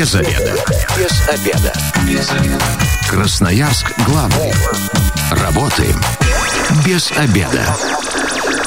Без 0.00 0.14
обеда. 0.14 0.54
Без 0.96 1.28
обеда. 1.28 1.72
Без 2.08 2.30
обеда. 2.30 2.64
Красноярск 3.10 3.92
главный. 4.06 4.50
Работаем 5.30 5.94
без 6.86 7.12
обеда. 7.12 7.76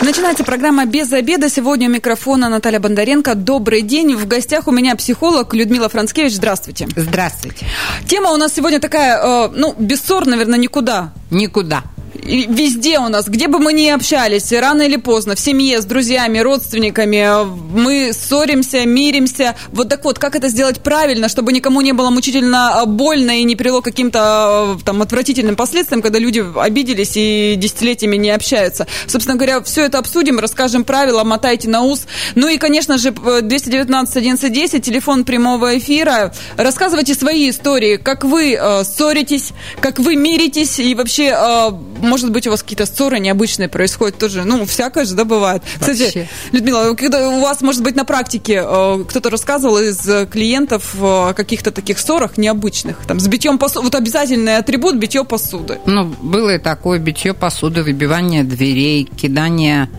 Начинается 0.04 0.44
программа 0.44 0.86
«Без 0.86 1.12
обеда». 1.12 1.50
Сегодня 1.50 1.90
у 1.90 1.92
микрофона 1.92 2.50
Наталья 2.50 2.80
Бондаренко. 2.80 3.34
Добрый 3.34 3.82
день. 3.82 4.16
В 4.16 4.28
гостях 4.28 4.68
у 4.68 4.72
меня 4.72 4.96
психолог 4.96 5.56
Людмила 5.56 5.90
Францкевич. 5.90 6.36
Здравствуйте. 6.36 6.88
Здравствуйте. 6.96 7.66
Тема 8.08 8.30
у 8.30 8.38
нас 8.38 8.54
сегодня 8.54 8.80
такая, 8.80 9.18
э, 9.18 9.50
ну, 9.56 9.74
без 9.80 10.02
ссор, 10.02 10.28
наверное, 10.28 10.60
никуда. 10.60 11.14
Никуда 11.32 11.82
везде 12.14 13.00
у 13.00 13.10
нас, 13.10 13.28
где 13.28 13.48
бы 13.48 13.60
мы 13.60 13.74
ни 13.74 13.88
общались, 13.90 14.52
рано 14.52 14.84
или 14.84 14.98
поздно, 14.98 15.36
в 15.36 15.40
семье, 15.40 15.82
с 15.82 15.86
друзьями, 15.86 16.40
родственниками, 16.40 17.46
мы 17.74 18.12
ссоримся, 18.14 18.86
миримся. 18.86 19.56
Вот 19.70 19.90
так 19.90 20.04
вот, 20.04 20.20
как 20.20 20.36
это 20.36 20.50
сделать 20.50 20.82
правильно, 20.82 21.30
чтобы 21.30 21.54
никому 21.54 21.82
не 21.82 21.94
было 21.94 22.10
мучительно 22.10 22.84
больно 22.86 23.40
и 23.40 23.44
не 23.44 23.56
привело 23.56 23.82
к 23.82 23.86
каким-то 23.86 24.78
там 24.86 25.02
отвратительным 25.02 25.56
последствиям, 25.56 26.02
когда 26.02 26.20
люди 26.20 26.44
обиделись 26.56 27.14
и 27.16 27.56
десятилетиями 27.58 28.18
не 28.18 28.32
общаются. 28.32 28.88
Собственно 29.08 29.36
говоря, 29.36 29.62
все 29.62 29.86
это 29.86 30.00
обсудим, 30.00 30.40
расскажем 30.40 30.84
правила, 30.84 31.24
мотайте 31.24 31.70
на 31.70 31.82
ус. 31.82 32.06
Ну 32.36 32.48
и, 32.48 32.58
конечно 32.58 32.98
же, 32.98 33.12
219 33.12 34.16
1110, 34.16 34.84
телефон 34.84 35.26
прямого 35.26 35.78
эфира. 35.78 36.34
Рассказывайте 36.58 37.14
свои 37.14 37.50
истории, 37.50 37.98
как 37.98 38.24
вы 38.24 38.54
э, 38.54 38.84
ссоритесь, 38.84 39.52
как 39.80 40.00
вы 40.00 40.16
миритесь 40.16 40.80
и 40.80 40.96
вообще 40.96 41.36
э, 41.38 41.72
может 42.04 42.32
быть, 42.32 42.46
у 42.48 42.52
вас 42.52 42.62
какие-то 42.62 42.86
ссоры 42.86 43.20
необычные 43.20 43.70
происходят 43.70 44.18
тоже. 44.18 44.44
Ну, 44.44 44.66
всякое 44.66 45.06
же, 45.06 45.16
да, 45.16 45.26
бывает. 45.26 45.64
Вообще. 45.80 46.08
Кстати, 46.08 46.30
Людмила, 46.52 46.94
когда 46.96 47.30
у 47.30 47.42
вас, 47.42 47.62
может 47.62 47.82
быть, 47.82 47.96
на 47.96 48.06
практике 48.06 48.64
э, 48.66 49.04
кто-то 49.08 49.30
рассказывал 49.30 49.78
из 49.80 50.00
клиентов 50.30 50.96
о 51.02 51.34
каких-то 51.34 51.72
таких 51.72 52.00
ссорах 52.00 52.38
необычных, 52.38 52.98
там, 53.08 53.20
с 53.20 53.28
битьем 53.28 53.58
посуды, 53.58 53.86
вот 53.86 53.96
обязательный 53.96 54.58
атрибут 54.58 54.96
битье 54.96 55.24
посуды. 55.24 55.80
Ну, 55.86 56.06
было 56.22 56.56
и 56.56 56.60
такое 56.60 57.00
битье 57.00 57.34
посуды, 57.34 57.84
выбивание 57.84 58.44
дверей, 58.44 59.06
кидание 59.06 59.90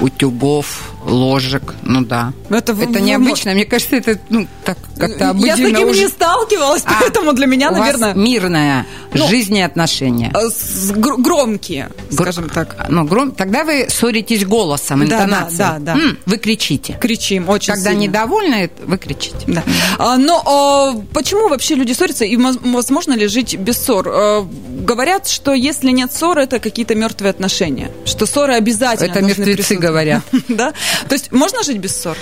утюгов, 0.00 0.93
ложек, 1.04 1.74
ну 1.82 2.04
да. 2.04 2.32
Это, 2.50 2.72
это 2.72 3.00
необычно, 3.00 3.52
мне 3.52 3.64
кажется, 3.64 3.96
это 3.96 4.18
ну, 4.28 4.46
так 4.64 4.78
как-то 4.98 5.30
обыденно. 5.30 5.46
Я 5.46 5.56
с 5.56 5.72
таким 5.72 5.88
уже... 5.88 6.00
не 6.00 6.08
сталкивалась, 6.08 6.82
а, 6.86 7.00
поэтому 7.00 7.32
для 7.32 7.46
меня, 7.46 7.70
у 7.70 7.74
наверное... 7.74 8.14
Вас 8.14 8.16
мирная 8.16 8.86
ну, 9.12 9.28
жизнь 9.28 9.56
и 9.56 9.60
отношения. 9.60 10.32
Э, 10.34 10.48
гр- 10.96 11.20
громкие, 11.20 11.90
скажем 12.10 12.48
так. 12.48 12.86
Ну, 12.88 13.04
гром... 13.04 13.32
Тогда 13.32 13.64
вы 13.64 13.86
ссоритесь 13.88 14.44
голосом, 14.44 15.04
интонацией. 15.04 15.58
Да, 15.58 15.78
да, 15.78 15.94
да. 15.94 16.00
М, 16.00 16.18
вы 16.26 16.36
кричите. 16.38 16.98
Кричим, 17.00 17.48
очень 17.48 17.74
Когда 17.74 17.90
сильно. 17.90 18.02
недовольны, 18.02 18.70
вы 18.86 18.98
кричите. 18.98 19.36
Да. 19.46 19.62
А, 19.98 20.16
но 20.16 20.42
а, 20.44 21.02
почему 21.12 21.48
вообще 21.48 21.74
люди 21.74 21.92
ссорятся, 21.92 22.24
и 22.24 22.36
возможно 22.36 23.12
ли 23.12 23.26
жить 23.26 23.56
без 23.56 23.78
ссор? 23.78 24.08
А, 24.08 24.46
говорят, 24.80 25.28
что 25.28 25.52
если 25.52 25.90
нет 25.90 26.12
ссор, 26.12 26.38
это 26.38 26.58
какие-то 26.58 26.94
мертвые 26.94 27.30
отношения, 27.30 27.90
что 28.04 28.26
ссоры 28.26 28.54
обязательно 28.54 29.10
Это 29.10 29.22
мертвецы 29.22 29.76
говорят. 29.76 30.22
да? 30.48 30.72
То 31.08 31.14
есть 31.14 31.32
можно 31.32 31.62
жить 31.62 31.78
без 31.78 31.96
ссор? 31.96 32.16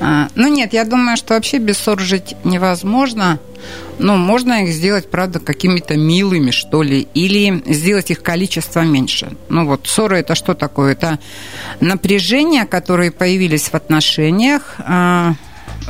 А, 0.00 0.28
ну 0.34 0.48
нет, 0.48 0.72
я 0.72 0.84
думаю, 0.84 1.16
что 1.16 1.34
вообще 1.34 1.58
без 1.58 1.78
ссор 1.78 2.00
жить 2.00 2.34
невозможно. 2.44 3.38
Ну, 3.98 4.16
можно 4.16 4.64
их 4.64 4.74
сделать, 4.74 5.10
правда, 5.10 5.40
какими-то 5.40 5.96
милыми, 5.96 6.50
что 6.50 6.82
ли, 6.82 7.08
или 7.14 7.62
сделать 7.66 8.10
их 8.10 8.22
количество 8.22 8.80
меньше. 8.80 9.32
Ну 9.48 9.66
вот, 9.66 9.86
ссоры 9.86 10.18
это 10.18 10.34
что 10.34 10.54
такое? 10.54 10.92
Это 10.92 11.18
напряжения, 11.80 12.66
которые 12.66 13.10
появились 13.10 13.68
в 13.68 13.74
отношениях, 13.74 14.74
а, 14.78 15.34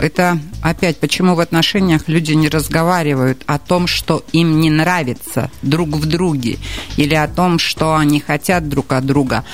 это 0.00 0.38
опять 0.62 0.98
почему 0.98 1.34
в 1.34 1.40
отношениях 1.40 2.02
люди 2.06 2.32
не 2.32 2.48
разговаривают 2.48 3.42
о 3.46 3.58
том, 3.58 3.86
что 3.86 4.24
им 4.32 4.60
не 4.60 4.70
нравится 4.70 5.50
друг 5.62 5.88
в 5.90 6.06
друге, 6.06 6.58
или 6.96 7.14
о 7.14 7.28
том, 7.28 7.58
что 7.58 7.96
они 7.96 8.20
хотят 8.20 8.68
друг 8.68 8.92
от 8.92 9.06
друга. 9.06 9.44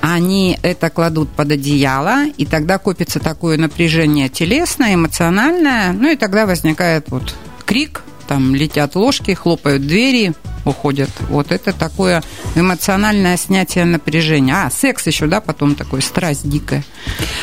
Они 0.00 0.58
это 0.62 0.90
кладут 0.90 1.30
под 1.30 1.52
одеяло, 1.52 2.26
и 2.26 2.46
тогда 2.46 2.78
копится 2.78 3.20
такое 3.20 3.58
напряжение 3.58 4.28
телесное, 4.28 4.94
эмоциональное, 4.94 5.92
ну 5.92 6.10
и 6.10 6.16
тогда 6.16 6.46
возникает 6.46 7.06
вот 7.08 7.34
крик, 7.64 8.02
там 8.30 8.54
летят 8.54 8.94
ложки, 8.94 9.34
хлопают 9.34 9.84
двери, 9.84 10.34
уходят. 10.64 11.10
Вот 11.30 11.50
это 11.50 11.72
такое 11.72 12.22
эмоциональное 12.54 13.36
снятие 13.36 13.84
напряжения. 13.84 14.54
А, 14.54 14.70
секс 14.70 15.04
еще, 15.08 15.26
да, 15.26 15.40
потом 15.40 15.74
такой 15.74 16.00
страсть 16.00 16.48
дикая. 16.48 16.84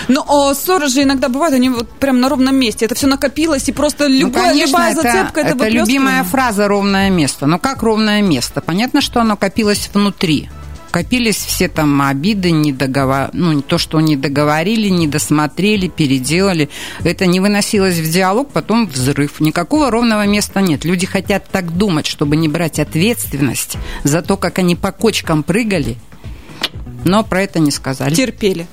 Ну, 0.08 0.24
а 0.26 0.56
ссоры 0.56 0.88
же 0.88 1.04
иногда 1.04 1.28
бывают, 1.28 1.54
они 1.54 1.70
вот 1.70 1.90
прям 2.00 2.22
на 2.22 2.30
ровном 2.30 2.56
месте. 2.56 2.86
Это 2.86 2.96
все 2.96 3.08
накопилось, 3.08 3.68
и 3.68 3.74
просто 3.74 4.08
любая, 4.08 4.46
ну, 4.46 4.50
конечно, 4.52 4.68
любая 4.70 4.96
зацепка 4.96 5.42
это, 5.42 5.50
это, 5.50 5.66
это 5.66 5.68
любимая 5.68 6.24
фраза 6.24 6.70
«ровное 6.70 7.10
место». 7.10 7.48
Но 7.48 7.60
как 7.60 7.84
ровное 7.84 8.22
место? 8.22 8.62
Понятно, 8.62 9.02
что 9.02 9.20
оно 9.20 9.36
копилось 9.36 9.90
внутри 9.94 10.50
копились 10.98 11.36
все 11.36 11.68
там 11.68 12.02
обиды, 12.02 12.50
недоговор... 12.50 13.30
ну, 13.34 13.62
то, 13.62 13.78
что 13.78 14.00
не 14.00 14.16
договорили, 14.16 14.88
не 14.88 15.06
досмотрели, 15.06 15.88
переделали. 15.88 16.70
Это 17.04 17.28
не 17.28 17.40
выносилось 17.40 18.00
в 18.00 18.10
диалог, 18.10 18.50
потом 18.52 18.88
взрыв. 18.88 19.40
Никакого 19.40 19.92
ровного 19.92 20.26
места 20.26 20.60
нет. 20.60 20.86
Люди 20.86 21.06
хотят 21.06 21.50
так 21.52 21.78
думать, 21.78 22.08
чтобы 22.08 22.36
не 22.36 22.48
брать 22.48 22.80
ответственность 22.80 23.78
за 24.04 24.24
то, 24.24 24.38
как 24.38 24.58
они 24.58 24.76
по 24.76 24.92
кочкам 24.92 25.44
прыгали, 25.44 25.98
но 27.06 27.24
про 27.24 27.44
это 27.44 27.60
не 27.60 27.70
сказали. 27.70 28.16
Терпели. 28.16 28.66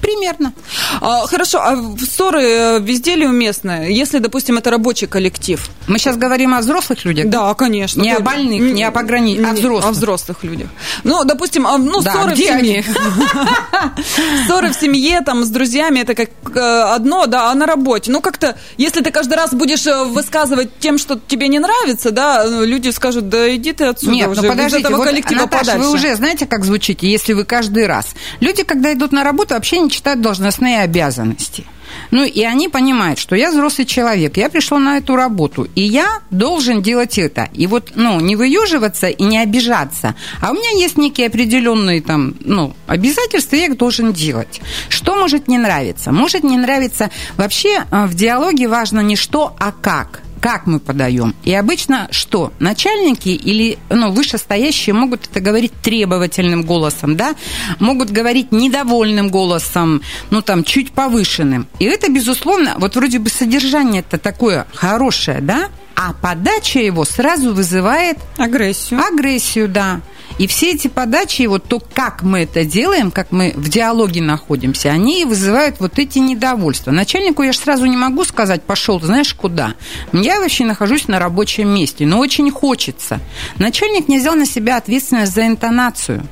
Примерно. 0.00 0.52
А, 1.00 1.26
хорошо, 1.26 1.58
а 1.60 1.76
ссоры 1.98 2.42
э, 2.42 2.80
везде 2.80 3.16
ли 3.16 3.26
уместны? 3.26 3.88
Если, 3.90 4.18
допустим, 4.18 4.58
это 4.58 4.70
рабочий 4.70 5.06
коллектив? 5.06 5.68
Мы 5.86 5.98
сейчас 5.98 6.16
говорим 6.16 6.54
о 6.54 6.60
взрослых 6.60 7.04
людях? 7.04 7.28
Да, 7.28 7.52
конечно. 7.54 8.00
Не 8.00 8.12
о 8.12 8.20
больных, 8.20 8.60
не 8.60 8.82
о 8.84 8.90
пограничных, 8.90 9.50
а 9.50 9.52
взрослых. 9.52 9.84
О 9.84 9.90
взрослых 9.92 10.44
людях. 10.44 10.68
Ну, 11.04 11.24
допустим, 11.24 11.66
а, 11.66 11.78
ну, 11.78 12.00
да, 12.00 12.12
ссоры 12.12 12.34
в 12.34 12.38
семье. 12.38 12.84
Ссоры 14.46 14.72
в 14.72 14.74
семье, 14.74 15.20
там, 15.20 15.44
с 15.44 15.48
друзьями, 15.48 16.00
это 16.00 16.14
как 16.14 16.30
э, 16.54 16.60
одно, 16.60 17.26
да, 17.26 17.50
а 17.50 17.54
на 17.54 17.66
работе. 17.66 18.10
Ну, 18.10 18.20
как-то, 18.20 18.56
если 18.78 19.02
ты 19.02 19.10
каждый 19.10 19.34
раз 19.34 19.52
будешь 19.52 19.86
э, 19.86 20.04
высказывать 20.04 20.70
тем, 20.78 20.98
что 20.98 21.20
тебе 21.28 21.48
не 21.48 21.58
нравится, 21.58 22.10
да, 22.10 22.44
люди 22.46 22.88
скажут, 22.90 23.28
да 23.28 23.54
иди 23.54 23.72
ты 23.72 23.84
отсюда 23.84 24.12
Нет, 24.12 24.28
уже, 24.28 24.42
ну, 24.42 24.48
подождите, 24.48 24.82
этого 24.82 24.96
вот, 24.96 25.06
коллектива 25.06 25.40
Наташа, 25.40 25.64
подальше. 25.64 25.88
вы 25.88 25.94
уже 25.94 26.14
знаете, 26.14 26.46
как 26.46 26.64
звучите, 26.64 27.08
если 27.08 27.32
вы 27.32 27.44
каждый 27.44 27.86
раз. 27.86 28.14
Люди, 28.40 28.62
когда 28.62 28.92
идут 28.92 29.12
на 29.12 29.24
работу, 29.24 29.54
вообще 29.54 29.78
не 29.78 29.89
читают 29.90 30.20
должностные 30.20 30.80
обязанности. 30.80 31.64
Ну, 32.10 32.24
и 32.24 32.42
они 32.42 32.68
понимают, 32.68 33.18
что 33.18 33.36
я 33.36 33.50
взрослый 33.50 33.86
человек, 33.86 34.36
я 34.36 34.48
пришел 34.48 34.78
на 34.78 34.98
эту 34.98 35.16
работу, 35.16 35.68
и 35.74 35.82
я 35.82 36.20
должен 36.30 36.82
делать 36.82 37.18
это. 37.18 37.48
И 37.52 37.66
вот, 37.66 37.92
ну, 37.94 38.20
не 38.20 38.36
выюживаться 38.36 39.08
и 39.08 39.22
не 39.24 39.38
обижаться, 39.38 40.14
а 40.40 40.50
у 40.50 40.54
меня 40.54 40.70
есть 40.70 40.96
некие 40.96 41.26
определенные 41.26 42.00
там, 42.00 42.34
ну, 42.40 42.74
обязательства, 42.86 43.56
я 43.56 43.66
их 43.66 43.76
должен 43.76 44.12
делать. 44.12 44.60
Что 44.88 45.16
может 45.16 45.48
не 45.48 45.58
нравиться? 45.58 46.12
Может 46.12 46.44
не 46.44 46.56
нравиться... 46.56 47.10
Вообще 47.36 47.84
э, 47.90 48.06
в 48.06 48.14
диалоге 48.14 48.68
важно 48.68 49.00
не 49.00 49.16
что, 49.16 49.54
а 49.58 49.72
как 49.72 50.22
как 50.40 50.66
мы 50.66 50.80
подаем. 50.80 51.34
И 51.44 51.52
обычно 51.54 52.08
что? 52.10 52.52
Начальники 52.58 53.28
или 53.28 53.78
ну, 53.90 54.10
вышестоящие 54.10 54.94
могут 54.94 55.28
это 55.30 55.40
говорить 55.40 55.72
требовательным 55.82 56.62
голосом, 56.62 57.16
да? 57.16 57.34
Могут 57.78 58.10
говорить 58.10 58.52
недовольным 58.52 59.28
голосом, 59.28 60.02
ну 60.30 60.42
там 60.42 60.64
чуть 60.64 60.92
повышенным. 60.92 61.68
И 61.78 61.84
это, 61.84 62.10
безусловно, 62.10 62.74
вот 62.78 62.96
вроде 62.96 63.18
бы 63.18 63.28
содержание 63.28 64.00
это 64.00 64.18
такое 64.18 64.66
хорошее, 64.74 65.40
да? 65.40 65.68
А 65.94 66.14
подача 66.14 66.78
его 66.80 67.04
сразу 67.04 67.52
вызывает... 67.52 68.16
Агрессию. 68.38 69.00
Агрессию, 69.00 69.68
да. 69.68 70.00
И 70.40 70.46
все 70.46 70.70
эти 70.70 70.88
подачи, 70.88 71.42
вот 71.42 71.64
то, 71.64 71.82
как 71.92 72.22
мы 72.22 72.44
это 72.44 72.64
делаем, 72.64 73.10
как 73.10 73.30
мы 73.30 73.52
в 73.54 73.68
диалоге 73.68 74.22
находимся, 74.22 74.88
они 74.88 75.26
вызывают 75.26 75.76
вот 75.80 75.98
эти 75.98 76.18
недовольства. 76.18 76.92
Начальнику 76.92 77.42
я 77.42 77.52
же 77.52 77.58
сразу 77.58 77.84
не 77.84 77.98
могу 77.98 78.24
сказать, 78.24 78.62
пошел, 78.62 78.98
знаешь, 79.02 79.34
куда. 79.34 79.74
Я 80.14 80.40
вообще 80.40 80.64
нахожусь 80.64 81.08
на 81.08 81.18
рабочем 81.18 81.68
месте, 81.68 82.06
но 82.06 82.18
очень 82.18 82.50
хочется. 82.50 83.20
Начальник 83.58 84.08
не 84.08 84.18
взял 84.18 84.34
на 84.34 84.46
себя 84.46 84.78
ответственность 84.78 85.34
за 85.34 85.46
интонацию. 85.46 86.26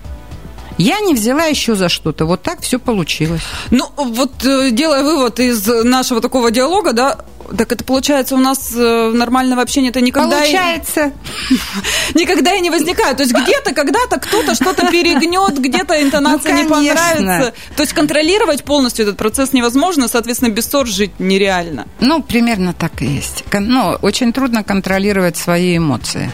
Я 0.78 1.00
не 1.00 1.12
взяла 1.12 1.44
еще 1.44 1.74
за 1.74 1.90
что-то. 1.90 2.24
Вот 2.24 2.40
так 2.40 2.62
все 2.62 2.78
получилось. 2.78 3.42
Ну, 3.70 3.90
вот 3.94 4.42
э, 4.42 4.70
делая 4.70 5.02
вывод 5.02 5.38
из 5.38 5.66
нашего 5.66 6.22
такого 6.22 6.50
диалога, 6.50 6.94
да, 6.94 7.18
так 7.56 7.72
это 7.72 7.84
получается 7.84 8.34
у 8.34 8.38
нас 8.38 8.72
э, 8.74 9.12
нормального 9.14 9.62
общения 9.62 9.88
это 9.88 10.00
никогда 10.00 10.40
получается 10.40 11.12
и, 11.50 11.54
никогда 12.18 12.54
и 12.54 12.60
не 12.60 12.70
возникает. 12.70 13.16
То 13.16 13.22
есть 13.22 13.34
где-то 13.34 13.74
когда-то 13.74 14.18
кто-то 14.18 14.54
что-то 14.54 14.90
перегнет, 14.90 15.58
где-то 15.58 16.02
интонация 16.02 16.54
ну, 16.54 16.62
не 16.62 16.68
понравится. 16.68 17.54
То 17.76 17.82
есть 17.82 17.92
контролировать 17.92 18.64
полностью 18.64 19.04
этот 19.04 19.16
процесс 19.16 19.52
невозможно, 19.52 20.08
соответственно, 20.08 20.50
без 20.50 20.66
ссор 20.66 20.86
жить 20.86 21.18
нереально. 21.18 21.86
Ну, 22.00 22.22
примерно 22.22 22.72
так 22.72 23.02
и 23.02 23.06
есть. 23.06 23.44
Но 23.52 23.98
очень 24.02 24.32
трудно 24.32 24.62
контролировать 24.62 25.36
свои 25.36 25.76
эмоции. 25.76 26.30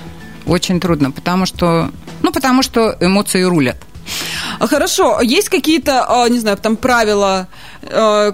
Очень 0.46 0.80
трудно, 0.80 1.10
потому 1.10 1.46
что, 1.46 1.90
ну, 2.22 2.32
потому 2.32 2.62
что 2.62 2.96
эмоции 3.00 3.42
рулят. 3.42 3.76
А 4.58 4.66
хорошо, 4.66 5.20
есть 5.20 5.48
какие-то, 5.48 6.04
а, 6.08 6.28
не 6.28 6.38
знаю, 6.38 6.56
там 6.56 6.76
правила 6.76 7.48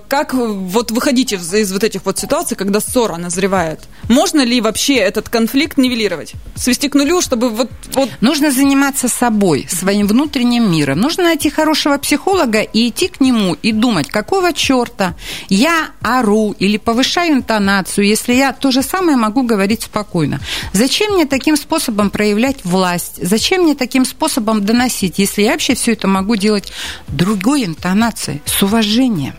как 0.09 0.35
вот 0.35 0.91
выходить 0.91 1.33
из, 1.33 1.53
из 1.53 1.73
вот 1.73 1.83
этих 1.83 2.05
вот 2.05 2.19
ситуаций, 2.19 2.57
когда 2.57 2.81
ссора 2.81 3.17
назревает? 3.17 3.81
Можно 4.09 4.45
ли 4.45 4.61
вообще 4.61 4.97
этот 4.97 5.29
конфликт 5.29 5.79
нивелировать? 5.79 6.35
Свести 6.55 6.89
к 6.89 6.95
нулю, 6.95 7.21
чтобы 7.21 7.49
вот... 7.49 7.71
вот... 7.93 8.11
Нужно 8.21 8.51
заниматься 8.51 9.09
собой, 9.09 9.67
своим 9.71 10.07
внутренним 10.07 10.71
миром. 10.71 11.01
Нужно 11.01 11.25
найти 11.25 11.51
хорошего 11.51 11.97
психолога 11.99 12.61
и 12.61 12.89
идти 12.89 13.09
к 13.09 13.21
нему 13.21 13.57
и 13.63 13.73
думать, 13.73 14.09
какого 14.09 14.53
черта 14.53 15.15
я 15.49 15.91
ору 16.03 16.55
или 16.59 16.77
повышаю 16.77 17.35
интонацию, 17.35 18.07
если 18.07 18.35
я 18.35 18.53
то 18.53 18.71
же 18.71 18.83
самое 18.83 19.17
могу 19.17 19.43
говорить 19.43 19.83
спокойно. 19.83 20.41
Зачем 20.73 21.15
мне 21.15 21.27
таким 21.27 21.57
способом 21.57 22.11
проявлять 22.11 22.65
власть? 22.65 23.19
Зачем 23.21 23.63
мне 23.63 23.75
таким 23.75 24.05
способом 24.05 24.65
доносить, 24.65 25.19
если 25.19 25.43
я 25.43 25.53
вообще 25.53 25.75
все 25.75 25.93
это 25.93 26.09
могу 26.11 26.37
делать 26.37 26.73
другой 27.09 27.65
интонацией, 27.65 28.43
с 28.45 28.63
уважением? 28.63 29.35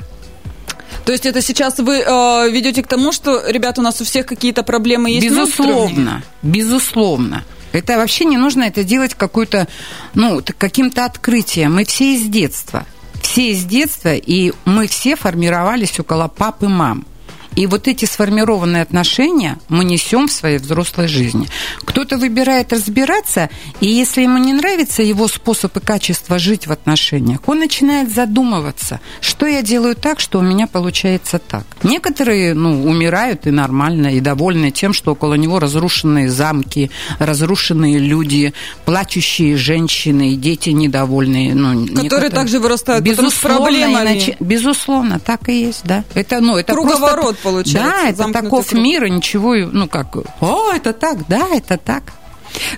То 1.05 1.11
есть 1.11 1.25
это 1.25 1.41
сейчас 1.41 1.79
вы 1.79 1.99
э, 1.99 2.49
ведете 2.51 2.83
к 2.83 2.87
тому, 2.87 3.11
что, 3.11 3.43
ребята, 3.47 3.81
у 3.81 3.83
нас 3.83 4.01
у 4.01 4.05
всех 4.05 4.25
какие-то 4.25 4.63
проблемы 4.63 5.09
есть? 5.11 5.25
Безусловно, 5.25 6.23
безусловно. 6.41 7.43
Это 7.71 7.97
вообще 7.97 8.25
не 8.25 8.37
нужно 8.37 8.63
это 8.63 8.83
делать 8.83 9.15
какой-то, 9.15 9.67
ну, 10.13 10.41
каким-то 10.57 11.05
открытием. 11.05 11.75
Мы 11.75 11.85
все 11.85 12.15
из 12.15 12.23
детства. 12.27 12.85
Все 13.21 13.51
из 13.51 13.63
детства, 13.63 14.13
и 14.15 14.51
мы 14.65 14.87
все 14.87 15.15
формировались 15.15 15.99
около 15.99 16.27
пап 16.27 16.63
и 16.63 16.67
мам. 16.67 17.05
И 17.55 17.67
вот 17.67 17.87
эти 17.87 18.05
сформированные 18.05 18.81
отношения 18.81 19.57
мы 19.67 19.83
несем 19.83 20.27
в 20.27 20.31
своей 20.31 20.57
взрослой 20.57 21.07
жизни. 21.07 21.47
Кто-то 21.83 22.17
выбирает 22.17 22.71
разбираться, 22.71 23.49
и 23.81 23.87
если 23.87 24.21
ему 24.21 24.37
не 24.37 24.53
нравится 24.53 25.03
его 25.03 25.27
способ 25.27 25.75
и 25.75 25.79
качество 25.79 26.39
жить 26.39 26.67
в 26.67 26.71
отношениях, 26.71 27.41
он 27.47 27.59
начинает 27.59 28.13
задумываться, 28.13 29.01
что 29.19 29.45
я 29.45 29.61
делаю 29.61 29.95
так, 29.95 30.19
что 30.19 30.39
у 30.39 30.41
меня 30.41 30.67
получается 30.67 31.39
так. 31.39 31.65
Некоторые, 31.83 32.53
ну, 32.53 32.85
умирают 32.85 33.47
и 33.47 33.51
нормально, 33.51 34.15
и 34.15 34.21
довольны 34.21 34.71
тем, 34.71 34.93
что 34.93 35.11
около 35.11 35.33
него 35.33 35.59
разрушенные 35.59 36.29
замки, 36.29 36.89
разрушенные 37.19 37.99
люди, 37.99 38.53
плачущие 38.85 39.57
женщины, 39.57 40.35
дети 40.35 40.69
недовольные. 40.69 41.53
Ну, 41.53 41.81
Которые 41.81 42.03
некоторые... 42.03 42.29
также 42.29 42.59
вырастают 42.59 43.03
безусловно, 43.03 43.57
проблемами. 43.57 44.13
Иначе... 44.13 44.37
Безусловно, 44.39 45.19
так 45.19 45.49
и 45.49 45.61
есть, 45.65 45.81
да. 45.83 46.03
Это, 46.13 46.39
ну, 46.39 46.57
это 46.57 46.73
Круговорот 46.73 47.40
получается. 47.43 47.91
Да, 47.91 48.09
это 48.09 48.33
таков 48.33 48.67
круг. 48.67 48.81
мир, 48.81 49.05
и 49.05 49.09
ничего, 49.09 49.55
ну 49.55 49.87
как, 49.87 50.15
о, 50.41 50.71
это 50.73 50.93
так, 50.93 51.27
да, 51.27 51.47
это 51.51 51.77
так. 51.77 52.03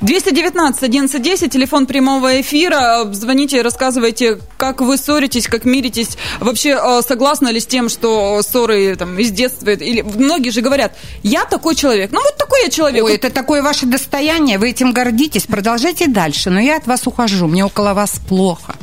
219 0.01 0.83
1110, 0.83 1.51
телефон 1.51 1.85
прямого 1.85 2.41
эфира. 2.41 3.05
Звоните, 3.11 3.61
рассказывайте, 3.61 4.39
как 4.57 4.81
вы 4.81 4.97
ссоритесь, 4.97 5.47
как 5.47 5.65
миритесь. 5.65 6.17
Вообще, 6.39 6.79
э, 6.81 7.01
согласны 7.01 7.49
ли 7.49 7.59
с 7.59 7.65
тем, 7.65 7.89
что 7.89 8.41
ссоры 8.41 8.95
там, 8.95 9.17
из 9.17 9.31
детства? 9.31 9.69
Или 9.71 10.01
многие 10.01 10.49
же 10.49 10.61
говорят, 10.61 10.95
я 11.23 11.45
такой 11.45 11.75
человек. 11.75 12.11
Ну, 12.11 12.21
вот 12.21 12.37
такой 12.37 12.63
я 12.63 12.69
человек. 12.69 13.03
Ой, 13.03 13.15
это 13.15 13.29
такое 13.29 13.61
ваше 13.61 13.85
достояние, 13.85 14.57
вы 14.57 14.69
этим 14.69 14.91
гордитесь. 14.91 15.43
Продолжайте 15.43 16.07
дальше, 16.07 16.49
но 16.49 16.59
я 16.59 16.77
от 16.77 16.87
вас 16.87 17.07
ухожу, 17.07 17.47
мне 17.47 17.65
около 17.65 17.93
вас 17.93 18.19
плохо. 18.27 18.75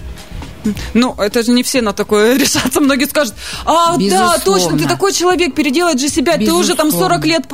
Ну, 0.94 1.14
это 1.18 1.42
же 1.42 1.52
не 1.52 1.62
все 1.62 1.82
на 1.82 1.92
такое 1.92 2.36
решатся. 2.38 2.80
Многие 2.80 3.06
скажут, 3.06 3.34
а, 3.64 3.96
Безусловно. 3.96 4.36
да, 4.36 4.44
точно, 4.44 4.78
ты 4.78 4.88
такой 4.88 5.12
человек, 5.12 5.54
переделать 5.54 6.00
же 6.00 6.08
себя, 6.08 6.36
Безусловно. 6.36 6.66
ты 6.66 6.72
уже 6.72 6.76
там 6.76 6.90
40 6.90 7.24
лет 7.26 7.46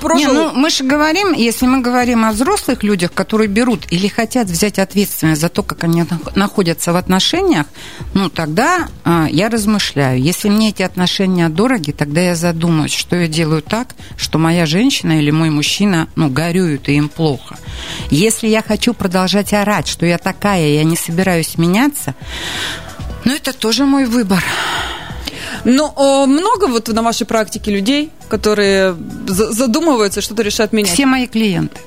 прожил. 0.00 0.18
Не, 0.18 0.26
ну, 0.26 0.52
мы 0.54 0.70
же 0.70 0.84
говорим, 0.84 1.32
если 1.32 1.66
мы 1.66 1.80
говорим 1.80 2.24
о 2.24 2.32
взрослых 2.32 2.82
людях, 2.82 3.12
которые 3.12 3.48
берут 3.48 3.86
или 3.90 4.08
хотят 4.08 4.48
взять 4.48 4.78
ответственность 4.78 5.40
за 5.40 5.48
то, 5.48 5.62
как 5.62 5.84
они 5.84 6.04
находятся 6.34 6.92
в 6.92 6.96
отношениях, 6.96 7.66
ну, 8.14 8.28
тогда 8.28 8.88
а, 9.04 9.26
я 9.30 9.48
размышляю. 9.48 10.20
Если 10.20 10.48
мне 10.48 10.70
эти 10.70 10.82
отношения 10.82 11.48
дороги, 11.48 11.92
тогда 11.92 12.20
я 12.20 12.34
задумаюсь, 12.34 12.92
что 12.92 13.16
я 13.16 13.28
делаю 13.28 13.62
так, 13.62 13.88
что 14.16 14.38
моя 14.38 14.66
женщина 14.66 15.18
или 15.18 15.30
мой 15.30 15.50
мужчина, 15.50 16.08
ну, 16.16 16.28
горюют, 16.28 16.88
и 16.88 16.94
им 16.94 17.08
плохо. 17.08 17.56
Если 18.10 18.48
я 18.48 18.62
хочу 18.62 18.94
продолжать 18.94 19.52
орать, 19.52 19.88
что 19.88 20.06
я 20.06 20.18
такая, 20.18 20.68
я 20.68 20.84
не 20.84 20.96
собираюсь 20.96 21.58
меняться, 21.58 22.14
ну, 23.24 23.32
это 23.32 23.52
тоже 23.52 23.84
мой 23.84 24.04
выбор. 24.04 24.42
Ну, 25.64 26.26
много 26.26 26.66
вот 26.66 26.88
на 26.88 27.02
вашей 27.02 27.26
практике 27.26 27.70
людей, 27.70 28.10
которые 28.28 28.94
задумываются, 29.26 30.20
что-то 30.20 30.42
решат 30.42 30.72
менять? 30.72 30.92
Все 30.92 31.06
мои 31.06 31.26
клиенты. 31.26 31.78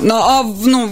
Ну, 0.00 0.14
а 0.14 0.42
ну, 0.42 0.90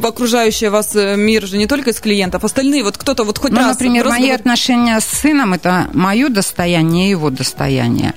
в 0.00 0.06
окружающий 0.06 0.68
вас 0.68 0.94
э, 0.94 1.16
мир 1.16 1.46
же 1.46 1.58
не 1.58 1.66
только 1.66 1.90
из 1.90 2.00
клиентов, 2.00 2.44
остальные, 2.44 2.84
вот 2.84 2.96
кто-то 2.96 3.24
вот 3.24 3.38
хоть 3.38 3.52
ну, 3.52 3.58
раз... 3.58 3.68
например, 3.68 4.04
взрослый... 4.04 4.28
мои 4.28 4.30
отношения 4.30 5.00
с 5.00 5.04
сыном– 5.04 5.52
это 5.54 5.88
мое 5.92 6.28
достояние 6.28 7.08
и 7.08 7.10
его 7.10 7.30
достояние. 7.30 8.14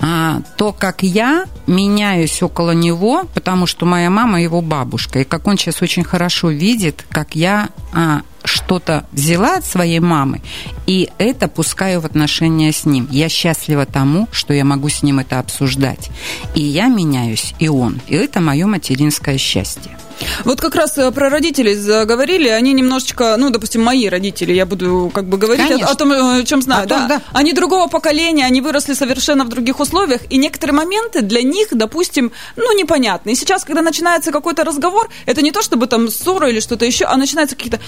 А, 0.00 0.40
то, 0.56 0.72
как 0.72 1.02
я 1.02 1.44
меняюсь 1.66 2.42
около 2.42 2.72
него, 2.72 3.24
потому 3.34 3.66
что 3.66 3.86
моя 3.86 4.10
мама 4.10 4.42
его 4.42 4.60
бабушка, 4.60 5.20
и 5.20 5.24
как 5.24 5.46
он 5.46 5.58
сейчас 5.58 5.82
очень 5.82 6.04
хорошо 6.04 6.50
видит, 6.50 7.04
как 7.10 7.34
я 7.34 7.68
а, 7.92 8.22
что-то 8.48 9.06
взяла 9.12 9.56
от 9.56 9.64
своей 9.64 10.00
мамы, 10.00 10.40
и 10.86 11.10
это 11.18 11.48
пускаю 11.48 12.00
в 12.00 12.06
отношения 12.06 12.72
с 12.72 12.84
ним. 12.84 13.06
Я 13.10 13.28
счастлива 13.28 13.86
тому, 13.86 14.28
что 14.32 14.54
я 14.54 14.64
могу 14.64 14.88
с 14.88 15.02
ним 15.02 15.18
это 15.18 15.38
обсуждать. 15.38 16.10
И 16.54 16.62
я 16.62 16.88
меняюсь, 16.88 17.54
и 17.58 17.68
он. 17.68 18.00
И 18.08 18.14
это 18.14 18.40
мое 18.40 18.66
материнское 18.66 19.38
счастье. 19.38 19.96
Вот 20.44 20.60
как 20.60 20.74
раз 20.74 20.96
э, 20.98 21.10
про 21.10 21.28
родителей 21.28 21.74
заговорили, 21.74 22.48
они 22.48 22.72
немножечко, 22.72 23.36
ну, 23.38 23.50
допустим, 23.50 23.82
мои 23.82 24.08
родители, 24.08 24.52
я 24.52 24.66
буду 24.66 25.10
как 25.14 25.26
бы 25.26 25.38
говорить 25.38 25.82
о, 25.82 25.86
о 25.86 25.94
том, 25.94 26.12
э, 26.12 26.40
о 26.40 26.44
чем 26.44 26.62
знаю, 26.62 26.84
о 26.84 26.86
том, 26.86 27.08
да. 27.08 27.22
Они 27.32 27.52
другого 27.52 27.88
поколения, 27.88 28.44
они 28.44 28.60
выросли 28.60 28.94
совершенно 28.94 29.44
в 29.44 29.48
других 29.48 29.80
условиях, 29.80 30.22
и 30.30 30.36
некоторые 30.36 30.76
моменты 30.76 31.22
для 31.22 31.42
них, 31.42 31.68
допустим, 31.72 32.32
ну, 32.56 32.76
непонятны. 32.76 33.30
И 33.30 33.34
сейчас, 33.34 33.64
когда 33.64 33.82
начинается 33.82 34.32
какой-то 34.32 34.64
разговор, 34.64 35.08
это 35.26 35.42
не 35.42 35.52
то, 35.52 35.62
чтобы 35.62 35.86
там 35.86 36.08
ссора 36.10 36.48
или 36.48 36.60
что-то 36.60 36.84
еще, 36.84 37.04
а 37.04 37.16
начинаются 37.16 37.56
какие-то, 37.56 37.80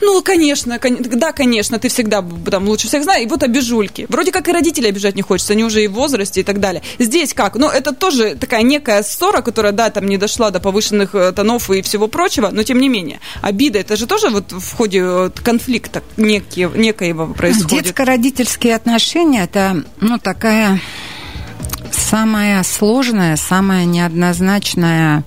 ну, 0.00 0.22
конечно, 0.22 0.78
да, 0.80 1.32
конечно, 1.32 1.78
ты 1.78 1.88
всегда 1.88 2.24
там 2.50 2.68
лучше 2.68 2.88
всех 2.88 3.04
знаешь, 3.04 3.24
и 3.24 3.26
вот 3.26 3.42
обижульки. 3.42 4.06
Вроде 4.08 4.32
как 4.32 4.48
и 4.48 4.52
родители 4.52 4.88
обижать 4.88 5.16
не 5.16 5.22
хочется, 5.22 5.52
они 5.52 5.64
уже 5.64 5.84
и 5.84 5.88
в 5.88 5.92
возрасте 5.92 6.40
и 6.40 6.44
так 6.44 6.60
далее. 6.60 6.82
Здесь 6.98 7.34
как? 7.34 7.56
Ну, 7.56 7.68
это 7.68 7.94
тоже 7.94 8.36
такая 8.36 8.62
некая 8.62 9.02
ссора, 9.02 9.40
которая, 9.42 9.72
да, 9.72 9.90
там 9.90 10.06
не 10.06 10.18
дошла 10.18 10.50
до 10.50 10.60
повышенных 10.60 11.14
э, 11.14 11.32
тонов 11.32 11.70
и 11.70 11.73
всего 11.82 12.08
прочего, 12.08 12.50
но 12.50 12.62
тем 12.62 12.78
не 12.80 12.88
менее, 12.88 13.20
обида, 13.42 13.78
это 13.80 13.96
же 13.96 14.06
тоже 14.06 14.30
вот 14.30 14.52
в 14.52 14.72
ходе 14.74 15.30
конфликта 15.42 16.02
некие, 16.16 16.70
некоего 16.74 17.26
происходит. 17.28 17.84
Детско-родительские 17.84 18.74
отношения, 18.74 19.44
это, 19.44 19.84
ну, 20.00 20.18
такая 20.18 20.80
самая 21.92 22.62
сложная, 22.62 23.36
самая 23.36 23.84
неоднозначная 23.84 25.24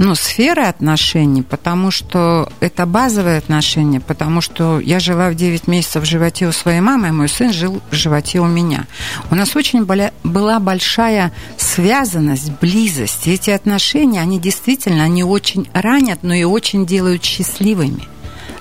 ну, 0.00 0.14
сферы 0.14 0.62
отношений, 0.62 1.42
потому 1.42 1.90
что 1.90 2.50
это 2.60 2.86
базовые 2.86 3.36
отношения, 3.36 4.00
потому 4.00 4.40
что 4.40 4.80
я 4.80 4.98
жила 4.98 5.28
в 5.28 5.34
9 5.34 5.68
месяцев 5.68 6.04
в 6.04 6.06
животе 6.06 6.48
у 6.48 6.52
своей 6.52 6.80
мамы, 6.80 7.08
а 7.08 7.12
мой 7.12 7.28
сын 7.28 7.52
жил 7.52 7.82
в 7.90 7.94
животе 7.94 8.40
у 8.40 8.46
меня. 8.46 8.86
У 9.30 9.34
нас 9.34 9.54
очень 9.54 9.84
была 9.84 10.58
большая 10.58 11.34
связанность, 11.58 12.50
близость. 12.62 13.26
И 13.26 13.32
эти 13.32 13.50
отношения, 13.50 14.22
они 14.22 14.40
действительно, 14.40 15.04
они 15.04 15.22
очень 15.22 15.68
ранят, 15.74 16.20
но 16.22 16.32
и 16.32 16.44
очень 16.44 16.86
делают 16.86 17.22
счастливыми. 17.22 18.08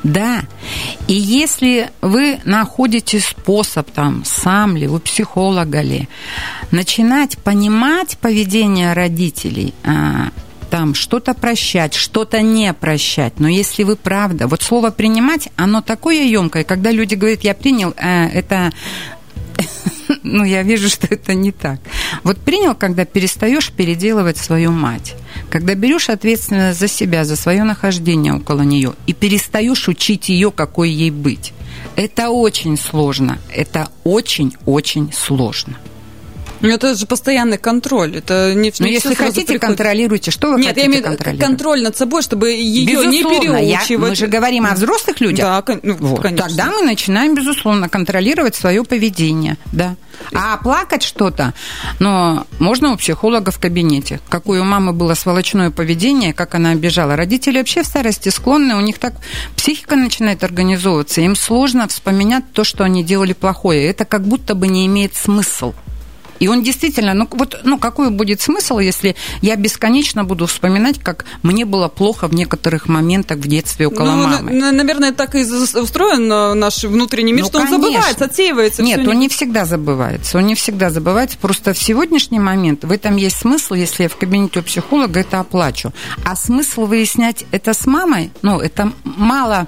Да. 0.03 0.41
И 1.07 1.13
если 1.13 1.89
вы 2.01 2.39
находите 2.43 3.21
способ, 3.21 3.89
там, 3.91 4.25
сам 4.25 4.75
ли, 4.75 4.89
у 4.89 4.99
психолога 4.99 5.79
ли, 5.79 6.09
начинать 6.71 7.37
понимать 7.37 8.17
поведение 8.17 8.91
родителей, 8.91 9.73
а, 9.85 10.31
там 10.69 10.93
что-то 10.93 11.33
прощать, 11.33 11.93
что-то 11.93 12.41
не 12.41 12.73
прощать. 12.73 13.39
Но 13.39 13.47
если 13.47 13.83
вы 13.83 13.95
правда, 13.95 14.47
вот 14.47 14.61
слово 14.61 14.91
принимать, 14.91 15.49
оно 15.55 15.81
такое 15.81 16.23
емкое, 16.23 16.63
когда 16.63 16.91
люди 16.91 17.15
говорят, 17.15 17.41
я 17.41 17.53
принял, 17.53 17.93
э, 17.97 18.27
это 18.27 18.71
ну, 20.23 20.43
я 20.43 20.63
вижу, 20.63 20.89
что 20.89 21.07
это 21.09 21.33
не 21.33 21.51
так. 21.51 21.79
Вот 22.23 22.37
принял, 22.37 22.75
когда 22.75 23.05
перестаешь 23.05 23.71
переделывать 23.71 24.37
свою 24.37 24.71
мать, 24.71 25.15
когда 25.49 25.75
берешь 25.75 26.09
ответственность 26.09 26.79
за 26.79 26.87
себя, 26.87 27.25
за 27.25 27.35
свое 27.35 27.63
нахождение 27.63 28.33
около 28.33 28.61
нее 28.61 28.93
и 29.07 29.13
перестаешь 29.13 29.87
учить 29.87 30.29
ее, 30.29 30.51
какой 30.51 30.89
ей 30.89 31.11
быть. 31.11 31.53
Это 31.95 32.29
очень 32.29 32.77
сложно. 32.77 33.39
Это 33.53 33.89
очень-очень 34.03 35.11
сложно. 35.13 35.77
Ну, 36.61 36.69
это 36.69 36.95
же 36.95 37.05
постоянный 37.05 37.57
контроль. 37.57 38.17
Это 38.17 38.53
не, 38.53 38.71
Но 38.79 38.87
если 38.87 39.13
хотите, 39.13 39.45
приходит. 39.45 39.61
контролируйте. 39.61 40.31
Что 40.31 40.51
вы 40.51 40.59
Нет, 40.59 40.69
хотите 40.69 40.81
я 40.81 40.87
имею 40.87 41.39
контроль 41.39 41.81
над 41.81 41.97
собой, 41.97 42.21
чтобы 42.21 42.51
ее 42.51 43.07
не 43.07 43.23
переучивать. 43.23 43.89
Я, 43.89 43.97
мы 43.97 44.15
же 44.15 44.27
говорим 44.27 44.65
о 44.65 44.73
взрослых 44.73 45.21
людях. 45.21 45.45
Да, 45.45 45.63
ну, 45.83 45.95
вот. 45.95 46.21
конечно. 46.21 46.47
Тогда 46.47 46.71
мы 46.71 46.81
начинаем, 46.83 47.35
безусловно, 47.35 47.89
контролировать 47.89 48.55
свое 48.55 48.83
поведение. 48.83 49.57
Да. 49.71 49.95
А 50.33 50.57
плакать 50.57 51.01
что-то, 51.03 51.53
но 51.99 52.45
можно 52.59 52.93
у 52.93 52.97
психолога 52.97 53.51
в 53.51 53.59
кабинете. 53.59 54.19
Какое 54.29 54.61
у 54.61 54.65
мамы 54.65 54.91
было 54.91 55.13
сволочное 55.13 55.71
поведение, 55.71 56.33
как 56.33 56.55
она 56.55 56.71
обижала. 56.71 57.15
Родители 57.15 57.57
вообще 57.57 57.83
в 57.83 57.85
старости 57.85 58.29
склонны, 58.29 58.75
у 58.75 58.81
них 58.81 58.99
так 58.99 59.13
психика 59.55 59.95
начинает 59.95 60.43
организовываться, 60.43 61.21
им 61.21 61.35
сложно 61.35 61.87
вспоминать 61.87 62.43
то, 62.51 62.63
что 62.63 62.83
они 62.83 63.03
делали 63.03 63.33
плохое. 63.33 63.85
Это 63.85 64.03
как 64.05 64.23
будто 64.23 64.55
бы 64.55 64.67
не 64.67 64.85
имеет 64.85 65.15
смысл. 65.15 65.73
И 66.39 66.47
он 66.47 66.63
действительно, 66.63 67.13
ну 67.13 67.27
вот, 67.31 67.61
ну 67.63 67.77
какой 67.77 68.09
будет 68.09 68.41
смысл, 68.41 68.79
если 68.79 69.15
я 69.41 69.55
бесконечно 69.55 70.23
буду 70.23 70.47
вспоминать, 70.47 70.99
как 70.99 71.25
мне 71.43 71.65
было 71.65 71.87
плохо 71.87 72.27
в 72.27 72.33
некоторых 72.33 72.87
моментах 72.87 73.37
в 73.37 73.47
детстве 73.47 73.87
около 73.87 74.11
ну, 74.11 74.27
мамы. 74.27 74.51
На, 74.51 74.71
наверное, 74.71 75.11
так 75.11 75.35
и 75.35 75.41
устроен 75.41 76.31
э, 76.31 76.53
наш 76.53 76.83
внутренний 76.83 77.33
мир, 77.33 77.43
ну, 77.43 77.49
что 77.49 77.59
конечно. 77.59 77.77
он 77.77 77.83
забывается, 77.83 78.25
отсеивается. 78.25 78.83
Нет, 78.83 78.99
он 78.99 79.15
не... 79.15 79.21
не 79.21 79.29
всегда 79.29 79.65
забывается, 79.65 80.37
он 80.37 80.45
не 80.45 80.55
всегда 80.55 80.89
забывается. 80.89 81.37
Просто 81.37 81.73
в 81.73 81.77
сегодняшний 81.77 82.39
момент 82.39 82.83
в 82.83 82.91
этом 82.91 83.17
есть 83.17 83.37
смысл, 83.37 83.73
если 83.73 84.03
я 84.03 84.09
в 84.09 84.17
кабинете 84.17 84.59
у 84.59 84.63
психолога 84.63 85.19
это 85.19 85.39
оплачу. 85.39 85.91
А 86.23 86.35
смысл 86.35 86.85
выяснять 86.85 87.45
это 87.51 87.73
с 87.73 87.85
мамой, 87.85 88.31
ну 88.41 88.59
это 88.59 88.91
мало, 89.03 89.67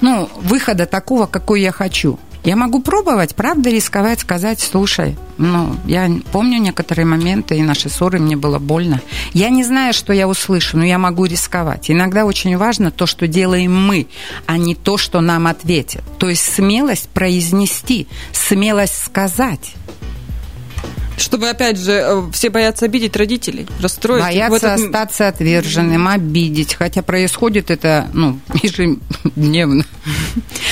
ну 0.00 0.28
выхода 0.42 0.86
такого, 0.86 1.26
какой 1.26 1.62
я 1.62 1.72
хочу. 1.72 2.18
Я 2.44 2.56
могу 2.56 2.82
пробовать, 2.82 3.36
правда, 3.36 3.70
рисковать, 3.70 4.20
сказать, 4.20 4.60
слушай, 4.60 5.16
ну, 5.38 5.76
я 5.86 6.10
помню 6.32 6.58
некоторые 6.58 7.06
моменты, 7.06 7.56
и 7.56 7.62
наши 7.62 7.88
ссоры, 7.88 8.18
мне 8.18 8.36
было 8.36 8.58
больно. 8.58 9.00
Я 9.32 9.48
не 9.48 9.62
знаю, 9.62 9.94
что 9.94 10.12
я 10.12 10.26
услышу, 10.26 10.76
но 10.76 10.84
я 10.84 10.98
могу 10.98 11.24
рисковать. 11.26 11.88
Иногда 11.90 12.24
очень 12.24 12.56
важно 12.56 12.90
то, 12.90 13.06
что 13.06 13.28
делаем 13.28 13.74
мы, 13.74 14.08
а 14.46 14.58
не 14.58 14.74
то, 14.74 14.98
что 14.98 15.20
нам 15.20 15.46
ответят. 15.46 16.02
То 16.18 16.28
есть 16.28 16.42
смелость 16.42 17.08
произнести, 17.10 18.08
смелость 18.32 19.04
сказать. 19.04 19.74
Чтобы, 21.16 21.48
опять 21.48 21.78
же, 21.78 21.92
э, 21.92 22.22
все 22.32 22.50
боятся 22.50 22.86
обидеть 22.86 23.16
родителей, 23.16 23.68
расстроить. 23.80 24.22
Боятся 24.22 24.56
этот... 24.56 24.86
остаться 24.86 25.28
отверженным, 25.28 26.08
обидеть. 26.08 26.74
Хотя 26.74 27.02
происходит 27.02 27.70
это, 27.70 28.08
ну, 28.12 28.40
ежедневно. 28.62 29.84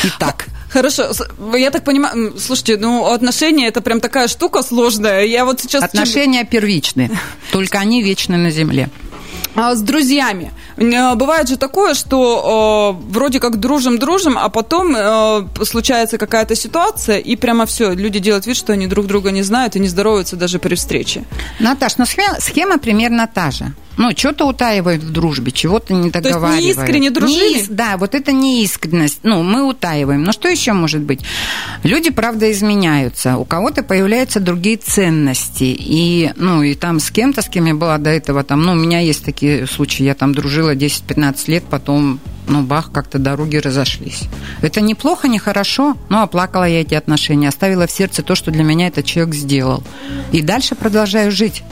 Итак. 0.02 0.48
Хорошо, 0.70 1.10
я 1.54 1.70
так 1.70 1.84
понимаю, 1.84 2.38
слушайте, 2.38 2.76
ну 2.76 3.06
отношения 3.06 3.66
это 3.66 3.80
прям 3.80 4.00
такая 4.00 4.28
штука 4.28 4.62
сложная. 4.62 5.24
Я 5.24 5.44
вот 5.44 5.60
сейчас 5.60 5.82
отношения 5.82 6.44
первичные, 6.44 7.10
только 7.52 7.78
они 7.78 8.02
вечны 8.02 8.36
на 8.36 8.50
земле. 8.50 8.88
А 9.56 9.74
с 9.74 9.82
друзьями. 9.82 10.52
Э, 10.76 11.14
бывает 11.16 11.48
же 11.48 11.56
такое, 11.56 11.94
что 11.94 12.96
э, 13.02 13.12
вроде 13.12 13.40
как 13.40 13.58
дружим-дружим, 13.58 14.38
а 14.38 14.48
потом 14.48 14.94
э, 14.96 15.64
случается 15.64 16.18
какая-то 16.18 16.54
ситуация, 16.54 17.18
и 17.18 17.36
прямо 17.36 17.66
все, 17.66 17.92
люди 17.92 18.20
делают 18.20 18.46
вид, 18.46 18.56
что 18.56 18.72
они 18.72 18.86
друг 18.86 19.06
друга 19.06 19.32
не 19.32 19.42
знают 19.42 19.76
и 19.76 19.80
не 19.80 19.88
здороваются 19.88 20.36
даже 20.36 20.58
при 20.58 20.76
встрече. 20.76 21.24
Наташ, 21.58 21.96
ну 21.98 22.06
схема, 22.06 22.40
схема 22.40 22.78
примерно 22.78 23.26
та 23.26 23.50
же. 23.50 23.72
Ну, 24.00 24.12
что-то 24.16 24.46
утаивают 24.46 25.02
в 25.02 25.12
дружбе, 25.12 25.52
чего-то 25.52 25.92
не 25.92 26.08
договаривают. 26.08 26.58
То 26.58 26.66
есть 26.66 26.78
не 26.78 26.82
искренне 26.82 27.10
дружили? 27.10 27.58
Не, 27.60 27.66
да, 27.68 27.98
вот 27.98 28.14
это 28.14 28.32
неискренность. 28.32 29.18
Ну, 29.24 29.42
мы 29.42 29.68
утаиваем. 29.68 30.22
Но 30.22 30.32
что 30.32 30.48
еще 30.48 30.72
может 30.72 31.02
быть? 31.02 31.20
Люди, 31.82 32.08
правда, 32.08 32.50
изменяются. 32.50 33.36
У 33.36 33.44
кого-то 33.44 33.82
появляются 33.82 34.40
другие 34.40 34.78
ценности. 34.78 35.64
И, 35.64 36.32
ну, 36.36 36.62
и 36.62 36.74
там 36.76 36.98
с 36.98 37.10
кем-то, 37.10 37.42
с 37.42 37.50
кем 37.50 37.66
я 37.66 37.74
была 37.74 37.98
до 37.98 38.08
этого, 38.08 38.42
там, 38.42 38.62
ну, 38.62 38.72
у 38.72 38.74
меня 38.74 39.00
есть 39.00 39.22
такие 39.22 39.66
случаи, 39.66 40.04
я 40.04 40.14
там 40.14 40.34
дружила 40.34 40.74
10-15 40.74 41.50
лет, 41.50 41.64
потом 41.68 42.20
ну, 42.48 42.62
бах, 42.62 42.92
как-то 42.92 43.18
дороги 43.18 43.58
разошлись. 43.58 44.22
Это 44.62 44.80
неплохо, 44.80 45.28
не 45.28 45.38
хорошо, 45.38 45.98
но 46.08 46.22
оплакала 46.22 46.64
я 46.64 46.80
эти 46.80 46.94
отношения, 46.94 47.48
оставила 47.48 47.86
в 47.86 47.90
сердце 47.90 48.22
то, 48.22 48.34
что 48.34 48.50
для 48.50 48.64
меня 48.64 48.86
этот 48.86 49.04
человек 49.04 49.34
сделал. 49.34 49.84
И 50.32 50.40
дальше 50.40 50.74
продолжаю 50.74 51.30
жить. 51.32 51.62